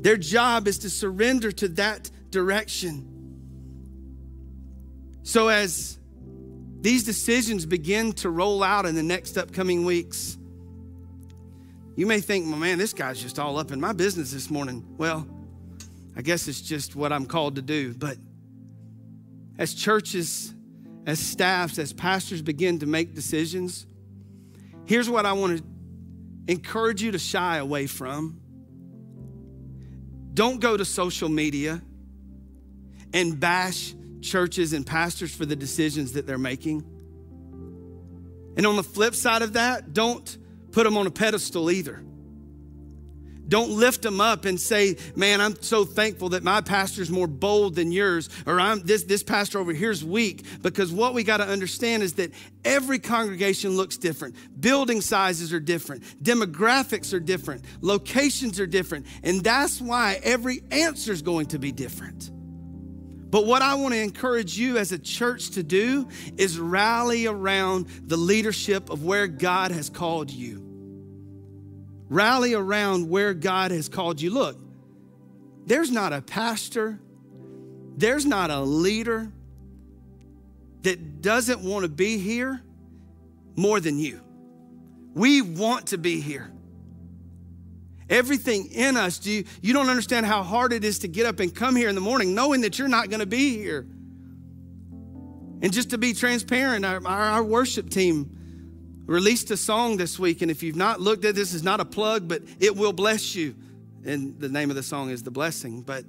Their 0.00 0.16
job 0.16 0.68
is 0.68 0.78
to 0.80 0.90
surrender 0.90 1.50
to 1.52 1.68
that 1.68 2.10
direction. 2.30 3.12
So, 5.22 5.48
as 5.48 5.98
these 6.86 7.02
decisions 7.02 7.66
begin 7.66 8.12
to 8.12 8.30
roll 8.30 8.62
out 8.62 8.86
in 8.86 8.94
the 8.94 9.02
next 9.02 9.36
upcoming 9.36 9.84
weeks. 9.84 10.38
You 11.96 12.06
may 12.06 12.20
think, 12.20 12.46
well, 12.46 12.60
man, 12.60 12.78
this 12.78 12.92
guy's 12.92 13.20
just 13.20 13.40
all 13.40 13.58
up 13.58 13.72
in 13.72 13.80
my 13.80 13.92
business 13.92 14.30
this 14.30 14.50
morning. 14.50 14.86
Well, 14.96 15.26
I 16.14 16.22
guess 16.22 16.46
it's 16.46 16.60
just 16.60 16.94
what 16.94 17.12
I'm 17.12 17.26
called 17.26 17.56
to 17.56 17.62
do. 17.62 17.92
But 17.92 18.18
as 19.58 19.74
churches, 19.74 20.54
as 21.06 21.18
staffs, 21.18 21.80
as 21.80 21.92
pastors 21.92 22.40
begin 22.40 22.78
to 22.78 22.86
make 22.86 23.16
decisions, 23.16 23.84
here's 24.84 25.10
what 25.10 25.26
I 25.26 25.32
want 25.32 25.58
to 25.58 25.64
encourage 26.46 27.02
you 27.02 27.10
to 27.10 27.18
shy 27.18 27.56
away 27.56 27.88
from. 27.88 28.40
Don't 30.34 30.60
go 30.60 30.76
to 30.76 30.84
social 30.84 31.28
media 31.28 31.82
and 33.12 33.40
bash 33.40 33.92
churches 34.20 34.72
and 34.72 34.86
pastors 34.86 35.34
for 35.34 35.46
the 35.46 35.56
decisions 35.56 36.12
that 36.12 36.26
they're 36.26 36.38
making. 36.38 36.84
And 38.56 38.66
on 38.66 38.76
the 38.76 38.82
flip 38.82 39.14
side 39.14 39.42
of 39.42 39.54
that, 39.54 39.92
don't 39.92 40.36
put 40.72 40.84
them 40.84 40.96
on 40.96 41.06
a 41.06 41.10
pedestal 41.10 41.70
either. 41.70 42.02
Don't 43.48 43.70
lift 43.70 44.02
them 44.02 44.20
up 44.20 44.44
and 44.44 44.60
say, 44.60 44.96
"Man, 45.14 45.40
I'm 45.40 45.54
so 45.62 45.84
thankful 45.84 46.30
that 46.30 46.42
my 46.42 46.60
pastor's 46.60 47.10
more 47.10 47.28
bold 47.28 47.76
than 47.76 47.92
yours," 47.92 48.28
or 48.44 48.58
"I'm 48.58 48.80
this 48.80 49.04
this 49.04 49.22
pastor 49.22 49.60
over 49.60 49.72
here's 49.72 50.04
weak." 50.04 50.44
Because 50.62 50.90
what 50.90 51.14
we 51.14 51.22
got 51.22 51.36
to 51.36 51.46
understand 51.46 52.02
is 52.02 52.14
that 52.14 52.32
every 52.64 52.98
congregation 52.98 53.76
looks 53.76 53.96
different. 53.96 54.34
Building 54.60 55.00
sizes 55.00 55.52
are 55.52 55.60
different. 55.60 56.02
Demographics 56.20 57.12
are 57.12 57.20
different. 57.20 57.64
Locations 57.82 58.58
are 58.58 58.66
different, 58.66 59.06
and 59.22 59.44
that's 59.44 59.80
why 59.80 60.18
every 60.24 60.64
answer 60.72 61.12
is 61.12 61.22
going 61.22 61.46
to 61.46 61.58
be 61.60 61.70
different. 61.70 62.32
But 63.36 63.44
what 63.44 63.60
I 63.60 63.74
want 63.74 63.92
to 63.92 64.00
encourage 64.00 64.56
you 64.56 64.78
as 64.78 64.92
a 64.92 64.98
church 64.98 65.50
to 65.50 65.62
do 65.62 66.08
is 66.38 66.58
rally 66.58 67.26
around 67.26 67.86
the 68.06 68.16
leadership 68.16 68.88
of 68.88 69.04
where 69.04 69.26
God 69.26 69.72
has 69.72 69.90
called 69.90 70.30
you. 70.30 70.62
Rally 72.08 72.54
around 72.54 73.10
where 73.10 73.34
God 73.34 73.72
has 73.72 73.90
called 73.90 74.22
you. 74.22 74.30
Look, 74.30 74.56
there's 75.66 75.90
not 75.90 76.14
a 76.14 76.22
pastor, 76.22 76.98
there's 77.98 78.24
not 78.24 78.50
a 78.50 78.60
leader 78.60 79.30
that 80.80 81.20
doesn't 81.20 81.60
want 81.60 81.82
to 81.82 81.90
be 81.90 82.16
here 82.16 82.62
more 83.54 83.80
than 83.80 83.98
you. 83.98 84.18
We 85.12 85.42
want 85.42 85.88
to 85.88 85.98
be 85.98 86.22
here. 86.22 86.50
Everything 88.08 88.66
in 88.70 88.96
us, 88.96 89.18
do 89.18 89.32
you, 89.32 89.44
you 89.60 89.72
don't 89.72 89.88
understand 89.88 90.26
how 90.26 90.42
hard 90.42 90.72
it 90.72 90.84
is 90.84 91.00
to 91.00 91.08
get 91.08 91.26
up 91.26 91.40
and 91.40 91.52
come 91.52 91.74
here 91.74 91.88
in 91.88 91.94
the 91.94 92.00
morning 92.00 92.34
knowing 92.34 92.60
that 92.60 92.78
you're 92.78 92.88
not 92.88 93.10
going 93.10 93.20
to 93.20 93.26
be 93.26 93.56
here. 93.56 93.86
And 95.62 95.72
just 95.72 95.90
to 95.90 95.98
be 95.98 96.12
transparent, 96.12 96.84
our, 96.84 97.04
our, 97.06 97.42
worship 97.42 97.90
team 97.90 99.02
released 99.06 99.50
a 99.50 99.56
song 99.56 99.96
this 99.96 100.18
week. 100.18 100.42
And 100.42 100.50
if 100.50 100.62
you've 100.62 100.76
not 100.76 101.00
looked 101.00 101.24
at 101.24 101.34
this, 101.34 101.54
is 101.54 101.62
not 101.62 101.80
a 101.80 101.84
plug, 101.84 102.28
but 102.28 102.42
it 102.60 102.76
will 102.76 102.92
bless 102.92 103.34
you. 103.34 103.54
And 104.04 104.38
the 104.38 104.48
name 104.48 104.70
of 104.70 104.76
the 104.76 104.82
song 104.82 105.10
is 105.10 105.22
The 105.22 105.30
Blessing. 105.30 105.80
But 105.80 106.04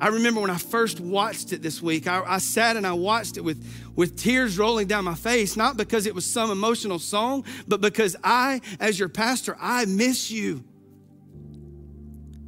I 0.00 0.08
remember 0.08 0.40
when 0.40 0.50
I 0.50 0.58
first 0.58 1.00
watched 1.00 1.52
it 1.52 1.62
this 1.62 1.82
week, 1.82 2.06
I, 2.06 2.22
I, 2.24 2.38
sat 2.38 2.76
and 2.76 2.86
I 2.86 2.92
watched 2.92 3.36
it 3.36 3.40
with, 3.42 3.66
with 3.96 4.16
tears 4.16 4.58
rolling 4.58 4.86
down 4.86 5.04
my 5.04 5.14
face, 5.14 5.56
not 5.56 5.76
because 5.76 6.06
it 6.06 6.14
was 6.14 6.24
some 6.24 6.50
emotional 6.50 6.98
song, 6.98 7.44
but 7.66 7.80
because 7.80 8.14
I, 8.22 8.60
as 8.78 8.98
your 8.98 9.08
pastor, 9.08 9.56
I 9.60 9.86
miss 9.86 10.30
you. 10.30 10.64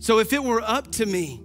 So 0.03 0.19
if 0.19 0.33
it 0.33 0.43
were 0.43 0.61
up 0.61 0.91
to 0.95 1.07
me, 1.07 1.41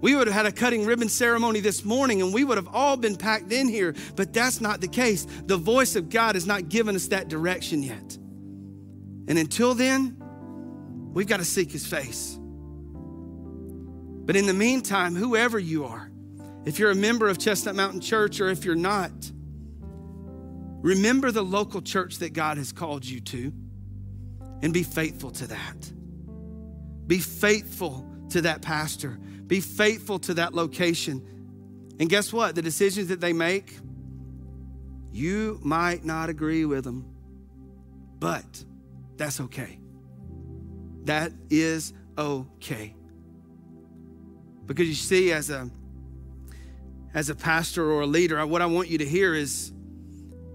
we 0.00 0.16
would 0.16 0.26
have 0.26 0.34
had 0.34 0.46
a 0.46 0.50
cutting 0.50 0.86
ribbon 0.86 1.08
ceremony 1.08 1.60
this 1.60 1.84
morning 1.84 2.20
and 2.20 2.34
we 2.34 2.42
would 2.42 2.58
have 2.58 2.66
all 2.66 2.96
been 2.96 3.14
packed 3.14 3.52
in 3.52 3.68
here, 3.68 3.94
but 4.16 4.32
that's 4.32 4.60
not 4.60 4.80
the 4.80 4.88
case. 4.88 5.24
The 5.46 5.56
voice 5.56 5.94
of 5.94 6.10
God 6.10 6.34
has 6.34 6.48
not 6.48 6.68
given 6.68 6.96
us 6.96 7.06
that 7.08 7.28
direction 7.28 7.84
yet. 7.84 8.18
And 9.28 9.38
until 9.38 9.72
then, 9.74 10.16
we've 11.14 11.28
got 11.28 11.36
to 11.36 11.44
seek 11.44 11.70
his 11.70 11.86
face. 11.86 12.36
But 12.40 14.34
in 14.34 14.46
the 14.46 14.52
meantime, 14.52 15.14
whoever 15.14 15.56
you 15.56 15.84
are, 15.84 16.10
if 16.64 16.80
you're 16.80 16.90
a 16.90 16.96
member 16.96 17.28
of 17.28 17.38
Chestnut 17.38 17.76
Mountain 17.76 18.00
Church 18.00 18.40
or 18.40 18.48
if 18.48 18.64
you're 18.64 18.74
not, 18.74 19.12
remember 20.82 21.30
the 21.30 21.44
local 21.44 21.82
church 21.82 22.18
that 22.18 22.32
God 22.32 22.58
has 22.58 22.72
called 22.72 23.04
you 23.04 23.20
to 23.20 23.52
and 24.60 24.74
be 24.74 24.82
faithful 24.82 25.30
to 25.30 25.46
that. 25.46 25.92
Be 27.06 27.18
faithful 27.18 28.06
to 28.30 28.42
that 28.42 28.62
pastor. 28.62 29.18
Be 29.46 29.60
faithful 29.60 30.18
to 30.20 30.34
that 30.34 30.54
location. 30.54 31.22
And 32.00 32.08
guess 32.08 32.32
what? 32.32 32.54
The 32.54 32.62
decisions 32.62 33.08
that 33.08 33.20
they 33.20 33.32
make, 33.32 33.78
you 35.12 35.60
might 35.62 36.04
not 36.04 36.28
agree 36.28 36.64
with 36.64 36.84
them, 36.84 37.04
but 38.18 38.64
that's 39.16 39.40
okay. 39.40 39.78
That 41.04 41.32
is 41.50 41.92
okay. 42.18 42.94
Because 44.66 44.88
you 44.88 44.94
see, 44.94 45.32
as 45.32 45.50
a 45.50 45.70
as 47.12 47.28
a 47.28 47.34
pastor 47.34 47.88
or 47.88 48.00
a 48.00 48.06
leader, 48.06 48.44
what 48.46 48.60
I 48.60 48.66
want 48.66 48.88
you 48.88 48.98
to 48.98 49.06
hear 49.06 49.34
is 49.34 49.72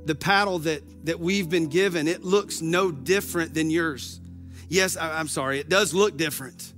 the 0.05 0.15
paddle 0.15 0.59
that 0.59 1.05
that 1.05 1.19
we've 1.19 1.47
been 1.47 1.67
given. 1.67 2.07
It 2.07 2.23
looks 2.23 2.61
no 2.61 2.91
different 2.91 3.53
than 3.53 3.69
yours. 3.69 4.19
Yes, 4.69 4.95
I, 4.95 5.19
I'm 5.19 5.27
sorry, 5.27 5.59
it 5.59 5.67
does 5.67 5.93
look 5.93 6.15
different, 6.15 6.73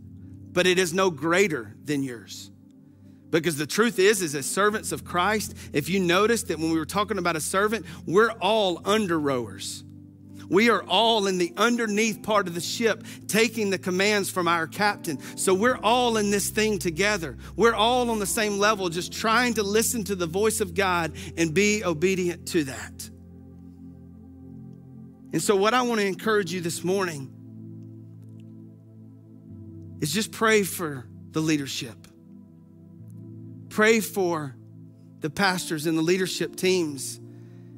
but 0.52 0.66
it 0.66 0.80
is 0.80 0.94
no 0.94 1.12
greater 1.12 1.76
than 1.84 2.02
yours. 2.02 2.50
Because 3.30 3.58
the 3.58 3.68
truth 3.68 4.00
is, 4.00 4.22
is 4.22 4.36
as 4.36 4.46
servants 4.46 4.92
of 4.92 5.06
Christ, 5.06 5.56
if 5.72 5.90
you 5.90 6.00
notice 6.00 6.44
that 6.44 6.60
when 6.60 6.72
we 6.72 6.78
were 6.78 6.86
talking 6.86 7.18
about 7.18 7.36
a 7.36 7.42
servant, 7.42 7.86
we're 8.06 8.32
all 8.32 8.82
under 8.84 9.18
rowers. 9.20 9.84
We 10.50 10.70
are 10.70 10.84
all 10.84 11.28
in 11.28 11.38
the 11.38 11.54
underneath 11.56 12.24
part 12.24 12.50
of 12.50 12.56
the 12.56 12.62
ship 12.62 13.06
taking 13.28 13.70
the 13.70 13.78
commands 13.78 14.30
from 14.30 14.50
our 14.50 14.68
captain. 14.68 15.18
So 15.38 15.54
we're 15.54 15.78
all 15.78 16.18
in 16.18 16.30
this 16.30 16.50
thing 16.50 16.78
together. 16.78 17.38
We're 17.56 17.74
all 17.74 18.10
on 18.10 18.20
the 18.20 18.26
same 18.26 18.58
level, 18.58 18.90
just 18.90 19.14
trying 19.14 19.54
to 19.54 19.64
listen 19.64 20.04
to 20.06 20.16
the 20.16 20.26
voice 20.26 20.60
of 20.60 20.74
God 20.74 21.14
and 21.38 21.54
be 21.54 21.86
obedient 21.86 22.48
to 22.50 22.66
that. 22.66 23.10
And 25.32 25.42
so, 25.42 25.56
what 25.56 25.74
I 25.74 25.84
want 25.84 26.02
to 26.02 26.06
encourage 26.06 26.52
you 26.52 26.60
this 26.60 26.84
morning 26.84 27.34
is 30.02 30.12
just 30.12 30.32
pray 30.32 30.64
for 30.64 31.06
the 31.32 31.40
leadership. 31.40 31.96
Pray 33.70 34.02
for 34.02 34.56
the 35.22 35.30
pastors 35.30 35.86
and 35.86 35.98
the 35.98 36.02
leadership 36.02 36.58
teams 36.58 37.20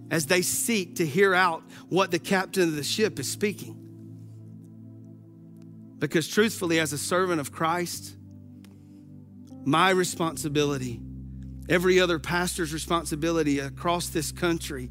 as 0.10 0.26
they 0.26 0.42
seek 0.42 0.96
to 0.96 1.06
hear 1.06 1.36
out 1.36 1.64
what 1.90 2.10
the 2.12 2.20
captain 2.20 2.64
of 2.64 2.76
the 2.76 2.84
ship 2.84 3.20
is 3.20 3.32
speaking. 3.32 3.80
Because 6.00 6.28
truthfully, 6.28 6.80
as 6.80 6.94
a 6.94 6.98
servant 6.98 7.40
of 7.40 7.52
Christ, 7.52 8.16
my 9.66 9.90
responsibility, 9.90 11.00
every 11.70 12.00
other 12.00 12.20
pastor's 12.20 12.74
responsibility 12.74 13.60
across 13.60 14.10
this 14.10 14.32
country, 14.32 14.90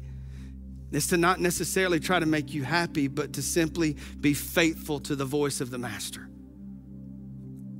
is 0.91 1.07
to 1.07 1.17
not 1.17 1.39
necessarily 1.39 1.99
try 1.99 2.19
to 2.19 2.25
make 2.25 2.53
you 2.53 2.63
happy, 2.63 3.07
but 3.07 3.33
to 3.33 3.41
simply 3.41 3.97
be 4.19 4.33
faithful 4.33 4.99
to 5.01 5.15
the 5.15 5.25
voice 5.25 5.61
of 5.61 5.69
the 5.69 5.77
master, 5.77 6.27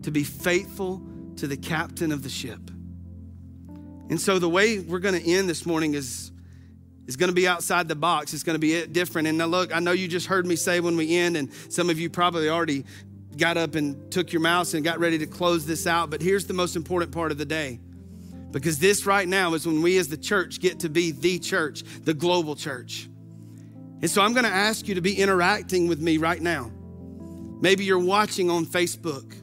to 0.04 0.12
be 0.12 0.24
faithful 0.24 1.02
to 1.38 1.48
the 1.48 1.58
captain 1.58 2.12
of 2.12 2.24
the 2.24 2.30
ship. 2.30 2.60
And 4.10 4.20
so, 4.20 4.38
the 4.40 4.50
way 4.50 4.80
we're 4.80 5.00
going 5.00 5.20
to 5.20 5.28
end 5.28 5.50
this 5.50 5.66
morning 5.66 5.94
is 5.94 6.32
it's 7.08 7.16
going 7.16 7.30
to 7.30 7.36
be 7.36 7.48
outside 7.48 7.88
the 7.88 7.96
box. 7.96 8.34
It's 8.34 8.44
going 8.44 8.56
to 8.56 8.60
be 8.60 8.86
different. 8.86 9.28
And 9.28 9.38
now, 9.38 9.48
look, 9.48 9.76
I 9.76 9.80
know 9.80 9.92
you 9.92 10.08
just 10.08 10.28
heard 10.28 10.46
me 10.46 10.56
say 10.56 10.80
when 10.80 10.96
we 10.96 11.18
end, 11.18 11.36
and 11.36 11.52
some 11.70 11.90
of 11.90 12.00
you 12.00 12.10
probably 12.10 12.50
already 12.50 12.86
got 13.38 13.58
up 13.58 13.76
and 13.76 14.12
took 14.12 14.32
your 14.32 14.42
mouse 14.42 14.74
and 14.74 14.84
got 14.84 15.00
ready 15.00 15.18
to 15.18 15.26
close 15.26 15.66
this 15.66 15.88
out. 15.88 16.10
But 16.10 16.22
here's 16.22 16.46
the 16.46 16.54
most 16.54 16.76
important 16.76 17.12
part 17.12 17.32
of 17.32 17.38
the 17.38 17.46
day. 17.46 17.80
Because 18.52 18.78
this 18.78 19.06
right 19.06 19.28
now 19.28 19.56
is 19.56 19.66
when 19.66 19.82
we 19.82 19.98
as 19.98 20.08
the 20.08 20.18
church 20.18 20.60
get 20.60 20.82
to 20.82 20.90
be 20.90 21.12
the 21.12 21.40
church, 21.40 21.84
the 22.04 22.14
global 22.14 22.56
church. 22.56 23.10
And 24.02 24.10
so 24.10 24.22
I'm 24.22 24.34
going 24.34 24.46
to 24.46 24.52
ask 24.52 24.88
you 24.88 24.96
to 24.96 25.02
be 25.02 25.18
interacting 25.18 25.88
with 25.88 26.00
me 26.00 26.18
right 26.18 26.42
now. 26.42 26.72
Maybe 27.62 27.84
you're 27.86 27.98
watching 27.98 28.50
on 28.50 28.66
Facebook. 28.66 29.34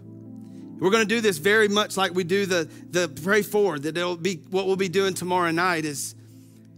We're 0.81 0.91
going 0.91 1.07
to 1.07 1.15
do 1.15 1.21
this 1.21 1.37
very 1.37 1.69
much 1.69 1.99
like 1.99 2.15
we 2.15 2.25
do 2.25 2.47
the, 2.47 2.69
the 2.91 3.09
pray 3.23 3.43
for, 3.43 3.79
that 3.79 3.97
it'll 3.97 4.17
be 4.17 4.37
what 4.51 4.67
we'll 4.67 4.77
be 4.77 4.89
doing 4.89 5.13
tomorrow 5.13 5.51
night 5.51 5.85
is 5.85 6.15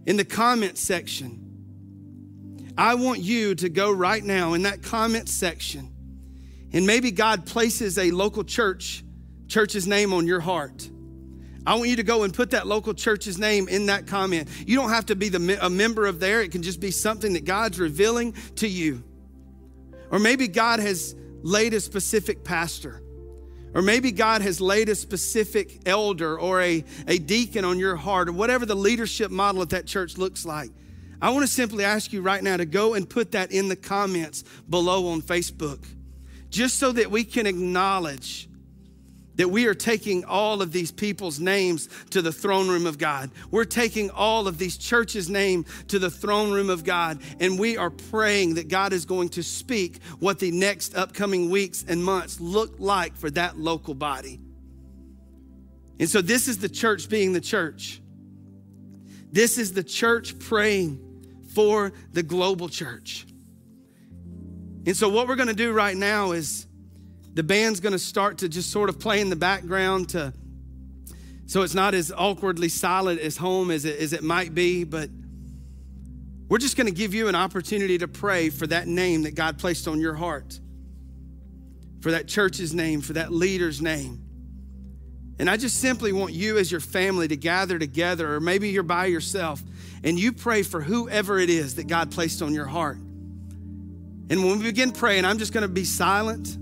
in 0.05 0.17
the 0.17 0.25
comment 0.25 0.77
section. 0.77 1.39
I 2.77 2.95
want 2.95 3.21
you 3.21 3.55
to 3.55 3.69
go 3.69 3.91
right 3.91 4.21
now 4.21 4.53
in 4.53 4.63
that 4.63 4.83
comment 4.83 5.29
section. 5.29 5.89
And 6.73 6.85
maybe 6.85 7.11
God 7.11 7.45
places 7.45 7.97
a 7.97 8.11
local 8.11 8.43
church, 8.43 9.05
church's 9.47 9.87
name 9.87 10.11
on 10.11 10.27
your 10.27 10.41
heart. 10.41 10.89
I 11.65 11.75
want 11.75 11.89
you 11.89 11.95
to 11.95 12.03
go 12.03 12.23
and 12.23 12.33
put 12.33 12.51
that 12.51 12.67
local 12.67 12.93
church's 12.93 13.39
name 13.39 13.69
in 13.69 13.85
that 13.85 14.05
comment. 14.05 14.49
You 14.65 14.75
don't 14.75 14.89
have 14.89 15.05
to 15.05 15.15
be 15.15 15.29
the, 15.29 15.65
a 15.65 15.69
member 15.69 16.07
of 16.07 16.19
there, 16.19 16.41
it 16.41 16.51
can 16.51 16.61
just 16.61 16.81
be 16.81 16.91
something 16.91 17.33
that 17.33 17.45
God's 17.45 17.79
revealing 17.79 18.33
to 18.57 18.67
you. 18.67 19.01
Or 20.11 20.19
maybe 20.19 20.49
God 20.49 20.81
has 20.81 21.15
laid 21.41 21.73
a 21.73 21.79
specific 21.79 22.43
pastor 22.43 23.01
or 23.73 23.81
maybe 23.81 24.11
God 24.11 24.41
has 24.41 24.61
laid 24.61 24.89
a 24.89 24.95
specific 24.95 25.81
elder 25.87 26.39
or 26.39 26.61
a, 26.61 26.83
a 27.07 27.17
deacon 27.17 27.65
on 27.65 27.79
your 27.79 27.95
heart, 27.95 28.29
or 28.29 28.33
whatever 28.33 28.65
the 28.65 28.75
leadership 28.75 29.31
model 29.31 29.61
at 29.61 29.69
that 29.69 29.85
church 29.85 30.17
looks 30.17 30.45
like. 30.45 30.71
I 31.21 31.29
want 31.29 31.47
to 31.47 31.51
simply 31.51 31.85
ask 31.85 32.11
you 32.11 32.21
right 32.21 32.43
now 32.43 32.57
to 32.57 32.65
go 32.65 32.93
and 32.93 33.09
put 33.09 33.31
that 33.31 33.51
in 33.51 33.69
the 33.69 33.75
comments 33.75 34.43
below 34.69 35.07
on 35.07 35.21
Facebook, 35.21 35.83
just 36.49 36.77
so 36.77 36.91
that 36.91 37.09
we 37.09 37.23
can 37.23 37.47
acknowledge 37.47 38.49
that 39.35 39.49
we 39.49 39.65
are 39.65 39.73
taking 39.73 40.25
all 40.25 40.61
of 40.61 40.71
these 40.71 40.91
people's 40.91 41.39
names 41.39 41.89
to 42.11 42.21
the 42.21 42.31
throne 42.31 42.67
room 42.67 42.85
of 42.85 42.97
God. 42.97 43.31
We're 43.51 43.65
taking 43.65 44.09
all 44.11 44.47
of 44.47 44.57
these 44.57 44.77
churches' 44.77 45.29
name 45.29 45.65
to 45.87 45.99
the 45.99 46.09
throne 46.09 46.51
room 46.51 46.69
of 46.69 46.83
God, 46.83 47.19
and 47.39 47.57
we 47.57 47.77
are 47.77 47.89
praying 47.89 48.55
that 48.55 48.67
God 48.67 48.93
is 48.93 49.05
going 49.05 49.29
to 49.29 49.43
speak 49.43 50.01
what 50.19 50.39
the 50.39 50.51
next 50.51 50.95
upcoming 50.95 51.49
weeks 51.49 51.83
and 51.87 52.03
months 52.03 52.39
look 52.39 52.75
like 52.79 53.15
for 53.15 53.29
that 53.31 53.57
local 53.57 53.93
body. 53.93 54.39
And 55.99 56.09
so, 56.09 56.21
this 56.21 56.47
is 56.47 56.57
the 56.57 56.69
church 56.69 57.09
being 57.09 57.33
the 57.33 57.41
church. 57.41 58.01
This 59.31 59.57
is 59.57 59.73
the 59.73 59.83
church 59.83 60.37
praying 60.39 60.99
for 61.53 61.93
the 62.11 62.23
global 62.23 62.67
church. 62.69 63.25
And 64.85 64.97
so, 64.97 65.07
what 65.09 65.27
we're 65.27 65.35
going 65.35 65.47
to 65.47 65.53
do 65.53 65.71
right 65.71 65.95
now 65.95 66.31
is 66.31 66.67
the 67.33 67.43
band's 67.43 67.79
going 67.79 67.93
to 67.93 67.99
start 67.99 68.39
to 68.39 68.49
just 68.49 68.71
sort 68.71 68.89
of 68.89 68.99
play 68.99 69.19
in 69.19 69.29
the 69.29 69.35
background 69.35 70.09
to 70.09 70.33
so 71.45 71.61
it's 71.61 71.73
not 71.73 71.93
as 71.93 72.11
awkwardly 72.11 72.69
silent 72.69 73.19
as 73.19 73.35
home 73.35 73.69
as 73.69 73.85
it, 73.85 73.99
as 73.99 74.13
it 74.13 74.23
might 74.23 74.53
be 74.53 74.83
but 74.83 75.09
we're 76.47 76.57
just 76.57 76.77
going 76.77 76.87
to 76.87 76.93
give 76.93 77.13
you 77.13 77.27
an 77.27 77.35
opportunity 77.35 77.97
to 77.97 78.07
pray 78.07 78.49
for 78.49 78.67
that 78.67 78.87
name 78.87 79.23
that 79.23 79.35
god 79.35 79.57
placed 79.57 79.87
on 79.87 79.99
your 79.99 80.13
heart 80.13 80.59
for 82.01 82.11
that 82.11 82.27
church's 82.27 82.73
name 82.73 82.99
for 82.99 83.13
that 83.13 83.31
leader's 83.31 83.81
name. 83.81 84.19
And 85.39 85.49
i 85.49 85.57
just 85.57 85.79
simply 85.79 86.11
want 86.11 86.33
you 86.33 86.57
as 86.57 86.69
your 86.69 86.81
family 86.81 87.27
to 87.29 87.37
gather 87.37 87.79
together 87.79 88.35
or 88.35 88.39
maybe 88.39 88.69
you're 88.69 88.83
by 88.83 89.07
yourself 89.07 89.63
and 90.03 90.19
you 90.19 90.33
pray 90.33 90.63
for 90.63 90.81
whoever 90.81 91.39
it 91.39 91.49
is 91.49 91.75
that 91.75 91.87
god 91.87 92.11
placed 92.11 92.41
on 92.41 92.53
your 92.53 92.67
heart. 92.67 92.97
And 92.97 94.43
when 94.43 94.59
we 94.59 94.65
begin 94.65 94.91
praying 94.91 95.25
i'm 95.25 95.39
just 95.39 95.53
going 95.53 95.63
to 95.63 95.67
be 95.67 95.85
silent 95.85 96.57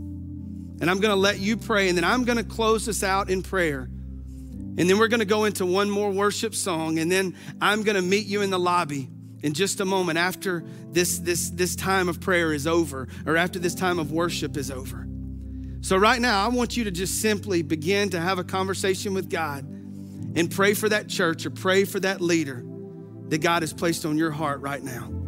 and 0.82 0.90
I'm 0.90 1.00
going 1.00 1.14
to 1.14 1.20
let 1.20 1.40
you 1.40 1.56
pray, 1.58 1.90
and 1.90 1.98
then 1.98 2.04
I'm 2.04 2.26
going 2.26 2.40
to 2.40 2.44
close 2.44 2.88
this 2.88 3.04
out 3.04 3.30
in 3.30 3.44
prayer. 3.44 3.82
And 3.84 4.90
then 4.90 4.98
we're 4.98 5.10
going 5.10 5.20
to 5.20 5.26
go 5.26 5.46
into 5.46 5.64
one 5.64 5.92
more 5.92 6.10
worship 6.10 6.56
song, 6.56 6.98
and 6.98 7.12
then 7.12 7.36
I'm 7.62 7.84
going 7.84 7.96
to 7.96 8.02
meet 8.02 8.26
you 8.26 8.42
in 8.42 8.50
the 8.50 8.60
lobby 8.60 9.08
in 9.44 9.54
just 9.54 9.80
a 9.80 9.86
moment 9.86 10.18
after 10.18 10.64
this, 10.90 11.20
this, 11.20 11.52
this 11.52 11.76
time 11.76 12.10
of 12.10 12.20
prayer 12.20 12.52
is 12.52 12.66
over, 12.66 13.08
or 13.28 13.38
after 13.38 13.60
this 13.60 13.76
time 13.76 14.00
of 14.00 14.12
worship 14.12 14.58
is 14.58 14.72
over. 14.72 15.08
So, 15.82 15.98
right 15.98 16.20
now, 16.20 16.44
I 16.44 16.48
want 16.50 16.76
you 16.78 16.84
to 16.86 16.92
just 16.92 17.22
simply 17.22 17.62
begin 17.62 18.10
to 18.12 18.20
have 18.20 18.40
a 18.40 18.44
conversation 18.44 19.14
with 19.14 19.30
God 19.30 19.64
and 19.64 20.50
pray 20.50 20.74
for 20.74 20.90
that 20.90 21.08
church 21.10 21.46
or 21.46 21.52
pray 21.52 21.86
for 21.86 22.00
that 22.00 22.22
leader 22.22 22.64
that 23.30 23.40
God 23.40 23.62
has 23.62 23.72
placed 23.74 24.06
on 24.06 24.18
your 24.18 24.32
heart 24.32 24.62
right 24.62 24.84
now. 24.84 25.21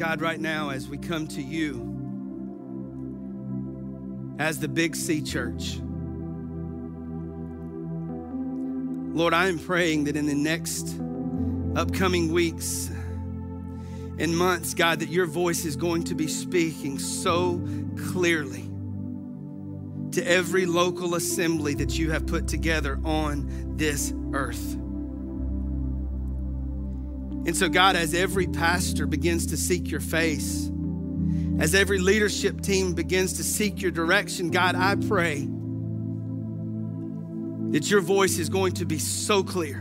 God, 0.00 0.22
right 0.22 0.40
now, 0.40 0.70
as 0.70 0.88
we 0.88 0.96
come 0.96 1.26
to 1.28 1.42
you 1.42 1.86
as 4.38 4.58
the 4.58 4.66
Big 4.66 4.96
C 4.96 5.20
Church, 5.20 5.78
Lord, 9.14 9.34
I 9.34 9.48
am 9.48 9.58
praying 9.58 10.04
that 10.04 10.16
in 10.16 10.24
the 10.24 10.34
next 10.34 10.98
upcoming 11.76 12.32
weeks 12.32 12.90
and 14.18 14.34
months, 14.34 14.72
God, 14.72 15.00
that 15.00 15.10
your 15.10 15.26
voice 15.26 15.66
is 15.66 15.76
going 15.76 16.04
to 16.04 16.14
be 16.14 16.28
speaking 16.28 16.98
so 16.98 17.62
clearly 18.08 18.70
to 20.12 20.26
every 20.26 20.64
local 20.64 21.14
assembly 21.14 21.74
that 21.74 21.98
you 21.98 22.10
have 22.10 22.26
put 22.26 22.48
together 22.48 22.98
on 23.04 23.74
this 23.76 24.14
earth. 24.32 24.79
And 27.46 27.56
so, 27.56 27.68
God, 27.68 27.96
as 27.96 28.14
every 28.14 28.46
pastor 28.46 29.06
begins 29.06 29.46
to 29.46 29.56
seek 29.56 29.90
your 29.90 30.00
face, 30.00 30.70
as 31.58 31.74
every 31.74 31.98
leadership 31.98 32.60
team 32.60 32.94
begins 32.94 33.34
to 33.34 33.44
seek 33.44 33.80
your 33.82 33.90
direction, 33.90 34.50
God, 34.50 34.74
I 34.74 34.96
pray 34.96 35.48
that 37.70 37.90
your 37.90 38.00
voice 38.00 38.38
is 38.38 38.48
going 38.48 38.72
to 38.74 38.84
be 38.84 38.98
so 38.98 39.42
clear. 39.42 39.78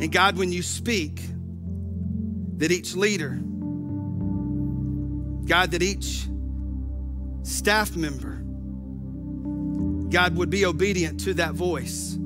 And 0.00 0.10
God, 0.12 0.36
when 0.36 0.52
you 0.52 0.62
speak, 0.62 1.20
that 2.58 2.70
each 2.70 2.94
leader, 2.94 3.40
God, 5.46 5.70
that 5.70 5.82
each 5.82 6.26
staff 7.42 7.96
member, 7.96 8.36
God 10.10 10.36
would 10.36 10.50
be 10.50 10.66
obedient 10.66 11.20
to 11.20 11.34
that 11.34 11.54
voice. 11.54 12.18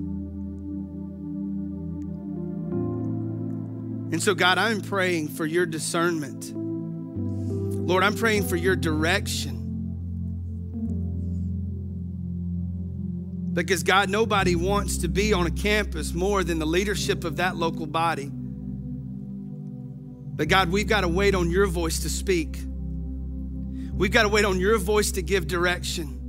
And 4.15 4.23
so, 4.23 4.33
God, 4.33 4.59
I'm 4.59 4.81
praying 4.81 5.27
for 5.27 5.45
your 5.45 5.67
discernment. 5.67 6.53
Lord, 6.55 8.05
I'm 8.05 8.15
praying 8.15 8.47
for 8.47 8.55
your 8.55 8.77
direction. 8.77 9.57
Because, 13.53 13.83
God, 13.83 14.11
nobody 14.11 14.55
wants 14.55 14.99
to 14.99 15.09
be 15.09 15.33
on 15.33 15.49
a 15.49 15.51
campus 15.51 16.15
more 16.15 16.45
than 16.45 16.61
the 16.61 16.65
leadership 16.65 17.25
of 17.25 17.39
that 17.39 17.57
local 17.57 17.87
body. 17.87 18.31
But, 20.37 20.47
God, 20.47 20.71
we've 20.71 20.87
got 20.87 21.01
to 21.01 21.09
wait 21.09 21.35
on 21.35 21.51
your 21.51 21.67
voice 21.67 21.99
to 22.03 22.09
speak. 22.09 22.61
We've 23.95 24.13
got 24.13 24.23
to 24.23 24.29
wait 24.29 24.45
on 24.45 24.61
your 24.61 24.79
voice 24.79 25.11
to 25.11 25.23
give 25.23 25.49
direction. 25.49 26.21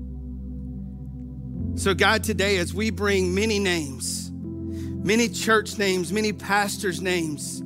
So, 1.75 1.93
God, 1.93 2.23
today, 2.23 2.57
as 2.57 2.73
we 2.73 2.89
bring 2.89 3.35
many 3.35 3.59
names, 3.59 4.31
many 4.31 5.29
church 5.29 5.77
names, 5.77 6.11
many 6.11 6.33
pastors' 6.33 6.99
names, 6.99 7.61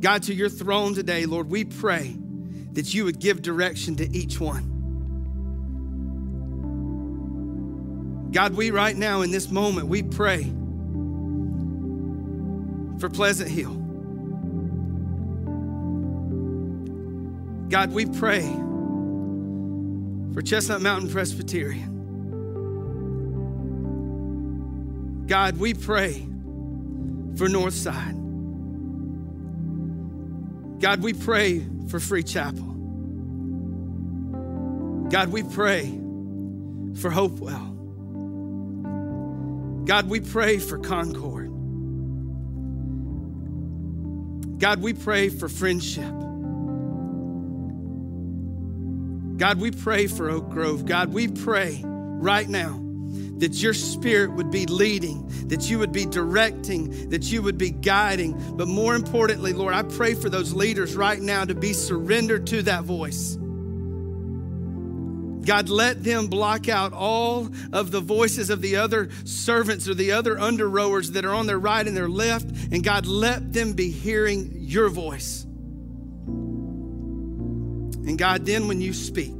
God, 0.00 0.22
to 0.24 0.34
your 0.34 0.48
throne 0.48 0.94
today, 0.94 1.26
Lord, 1.26 1.50
we 1.50 1.64
pray 1.64 2.16
that 2.72 2.94
you 2.94 3.04
would 3.04 3.18
give 3.18 3.42
direction 3.42 3.96
to 3.96 4.08
each 4.16 4.38
one. 4.38 4.76
God, 8.30 8.54
we 8.54 8.70
right 8.70 8.96
now 8.96 9.22
in 9.22 9.30
this 9.30 9.50
moment, 9.50 9.88
we 9.88 10.02
pray 10.02 10.44
for 13.00 13.08
Pleasant 13.08 13.50
Hill. 13.50 13.74
God, 17.68 17.92
we 17.92 18.06
pray 18.06 18.42
for 20.32 20.42
Chestnut 20.42 20.80
Mountain 20.80 21.10
Presbyterian. 21.10 21.96
God, 25.26 25.58
we 25.58 25.74
pray 25.74 26.26
for 27.36 27.48
Northside. 27.48 28.27
God, 30.78 31.02
we 31.02 31.12
pray 31.12 31.66
for 31.88 31.98
Free 32.00 32.22
Chapel. 32.22 32.64
God, 35.10 35.30
we 35.30 35.42
pray 35.42 35.86
for 37.00 37.10
Hopewell. 37.10 37.74
God, 39.84 40.08
we 40.08 40.20
pray 40.20 40.58
for 40.58 40.78
Concord. 40.78 41.48
God, 44.58 44.82
we 44.82 44.92
pray 44.92 45.28
for 45.28 45.48
friendship. 45.48 46.12
God, 49.38 49.60
we 49.60 49.70
pray 49.70 50.08
for 50.08 50.28
Oak 50.28 50.50
Grove. 50.50 50.84
God, 50.84 51.12
we 51.12 51.28
pray 51.28 51.80
right 51.84 52.48
now 52.48 52.87
that 53.38 53.54
your 53.62 53.74
spirit 53.74 54.32
would 54.32 54.50
be 54.50 54.66
leading, 54.66 55.26
that 55.48 55.70
you 55.70 55.78
would 55.78 55.92
be 55.92 56.04
directing, 56.04 57.08
that 57.10 57.30
you 57.30 57.40
would 57.42 57.58
be 57.58 57.70
guiding. 57.70 58.56
But 58.56 58.68
more 58.68 58.94
importantly, 58.94 59.52
Lord, 59.52 59.74
I 59.74 59.82
pray 59.82 60.14
for 60.14 60.28
those 60.28 60.52
leaders 60.52 60.96
right 60.96 61.20
now 61.20 61.44
to 61.44 61.54
be 61.54 61.72
surrendered 61.72 62.46
to 62.48 62.62
that 62.62 62.84
voice. 62.84 63.38
God, 65.44 65.70
let 65.70 66.04
them 66.04 66.26
block 66.26 66.68
out 66.68 66.92
all 66.92 67.48
of 67.72 67.90
the 67.90 68.00
voices 68.00 68.50
of 68.50 68.60
the 68.60 68.76
other 68.76 69.08
servants 69.24 69.88
or 69.88 69.94
the 69.94 70.12
other 70.12 70.38
under 70.38 70.68
rowers 70.68 71.12
that 71.12 71.24
are 71.24 71.32
on 71.32 71.46
their 71.46 71.58
right 71.58 71.86
and 71.86 71.96
their 71.96 72.08
left. 72.08 72.50
And 72.70 72.84
God, 72.84 73.06
let 73.06 73.54
them 73.54 73.72
be 73.72 73.90
hearing 73.90 74.52
your 74.54 74.90
voice. 74.90 75.44
And 78.08 78.18
God, 78.18 78.44
then 78.44 78.68
when 78.68 78.82
you 78.82 78.92
speak, 78.92 79.34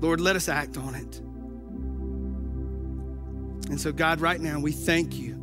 Lord, 0.00 0.20
let 0.20 0.36
us 0.36 0.48
act 0.48 0.76
on 0.76 0.94
it. 0.94 1.20
And 3.68 3.80
so, 3.80 3.92
God, 3.92 4.20
right 4.20 4.40
now, 4.40 4.58
we 4.60 4.72
thank 4.72 5.14
you 5.14 5.34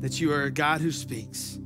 that 0.00 0.20
you 0.20 0.32
are 0.32 0.44
a 0.44 0.50
God 0.50 0.80
who 0.80 0.90
speaks. 0.90 1.58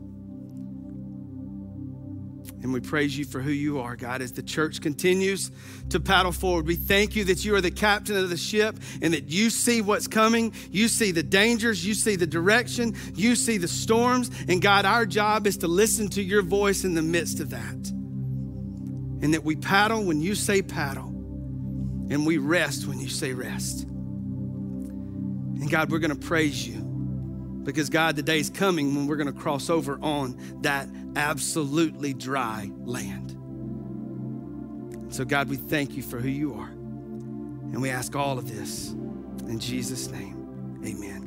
And 2.62 2.72
we 2.72 2.80
praise 2.80 3.16
you 3.16 3.24
for 3.24 3.40
who 3.40 3.50
you 3.50 3.78
are, 3.78 3.94
God, 3.94 4.20
as 4.20 4.32
the 4.32 4.42
church 4.42 4.80
continues 4.80 5.52
to 5.90 6.00
paddle 6.00 6.32
forward. 6.32 6.66
We 6.66 6.74
thank 6.74 7.14
you 7.14 7.24
that 7.24 7.44
you 7.44 7.54
are 7.54 7.60
the 7.60 7.70
captain 7.70 8.16
of 8.16 8.28
the 8.28 8.36
ship 8.36 8.76
and 9.00 9.14
that 9.14 9.30
you 9.30 9.50
see 9.50 9.82
what's 9.82 10.08
coming. 10.08 10.52
You 10.72 10.88
see 10.88 11.12
the 11.12 11.22
dangers, 11.22 11.86
you 11.86 11.94
see 11.94 12.16
the 12.16 12.26
direction, 12.26 12.96
you 13.14 13.36
see 13.36 13.58
the 13.58 13.68
storms. 13.68 14.30
And 14.48 14.60
God, 14.60 14.84
our 14.84 15.06
job 15.06 15.46
is 15.46 15.58
to 15.58 15.68
listen 15.68 16.08
to 16.08 16.22
your 16.22 16.42
voice 16.42 16.82
in 16.82 16.94
the 16.94 17.02
midst 17.02 17.38
of 17.38 17.50
that. 17.50 17.88
And 19.22 19.32
that 19.32 19.44
we 19.44 19.54
paddle 19.54 20.02
when 20.02 20.20
you 20.20 20.34
say 20.34 20.60
paddle, 20.60 21.08
and 22.10 22.26
we 22.26 22.38
rest 22.38 22.86
when 22.86 22.98
you 22.98 23.08
say 23.08 23.32
rest. 23.32 23.86
And 25.60 25.70
God, 25.70 25.90
we're 25.90 25.98
going 25.98 26.16
to 26.18 26.26
praise 26.26 26.66
you 26.66 26.80
because 27.64 27.90
God, 27.90 28.14
the 28.16 28.22
day 28.22 28.38
is 28.38 28.50
coming 28.50 28.94
when 28.94 29.06
we're 29.06 29.16
going 29.16 29.32
to 29.32 29.38
cross 29.38 29.68
over 29.70 29.98
on 30.00 30.38
that 30.62 30.88
absolutely 31.16 32.14
dry 32.14 32.70
land. 32.84 33.32
So, 35.12 35.24
God, 35.24 35.48
we 35.48 35.56
thank 35.56 35.96
you 35.96 36.02
for 36.02 36.20
who 36.20 36.28
you 36.28 36.54
are. 36.54 36.68
And 36.68 37.80
we 37.80 37.90
ask 37.90 38.14
all 38.14 38.38
of 38.38 38.48
this 38.48 38.90
in 38.90 39.58
Jesus' 39.58 40.08
name. 40.08 40.80
Amen. 40.84 41.25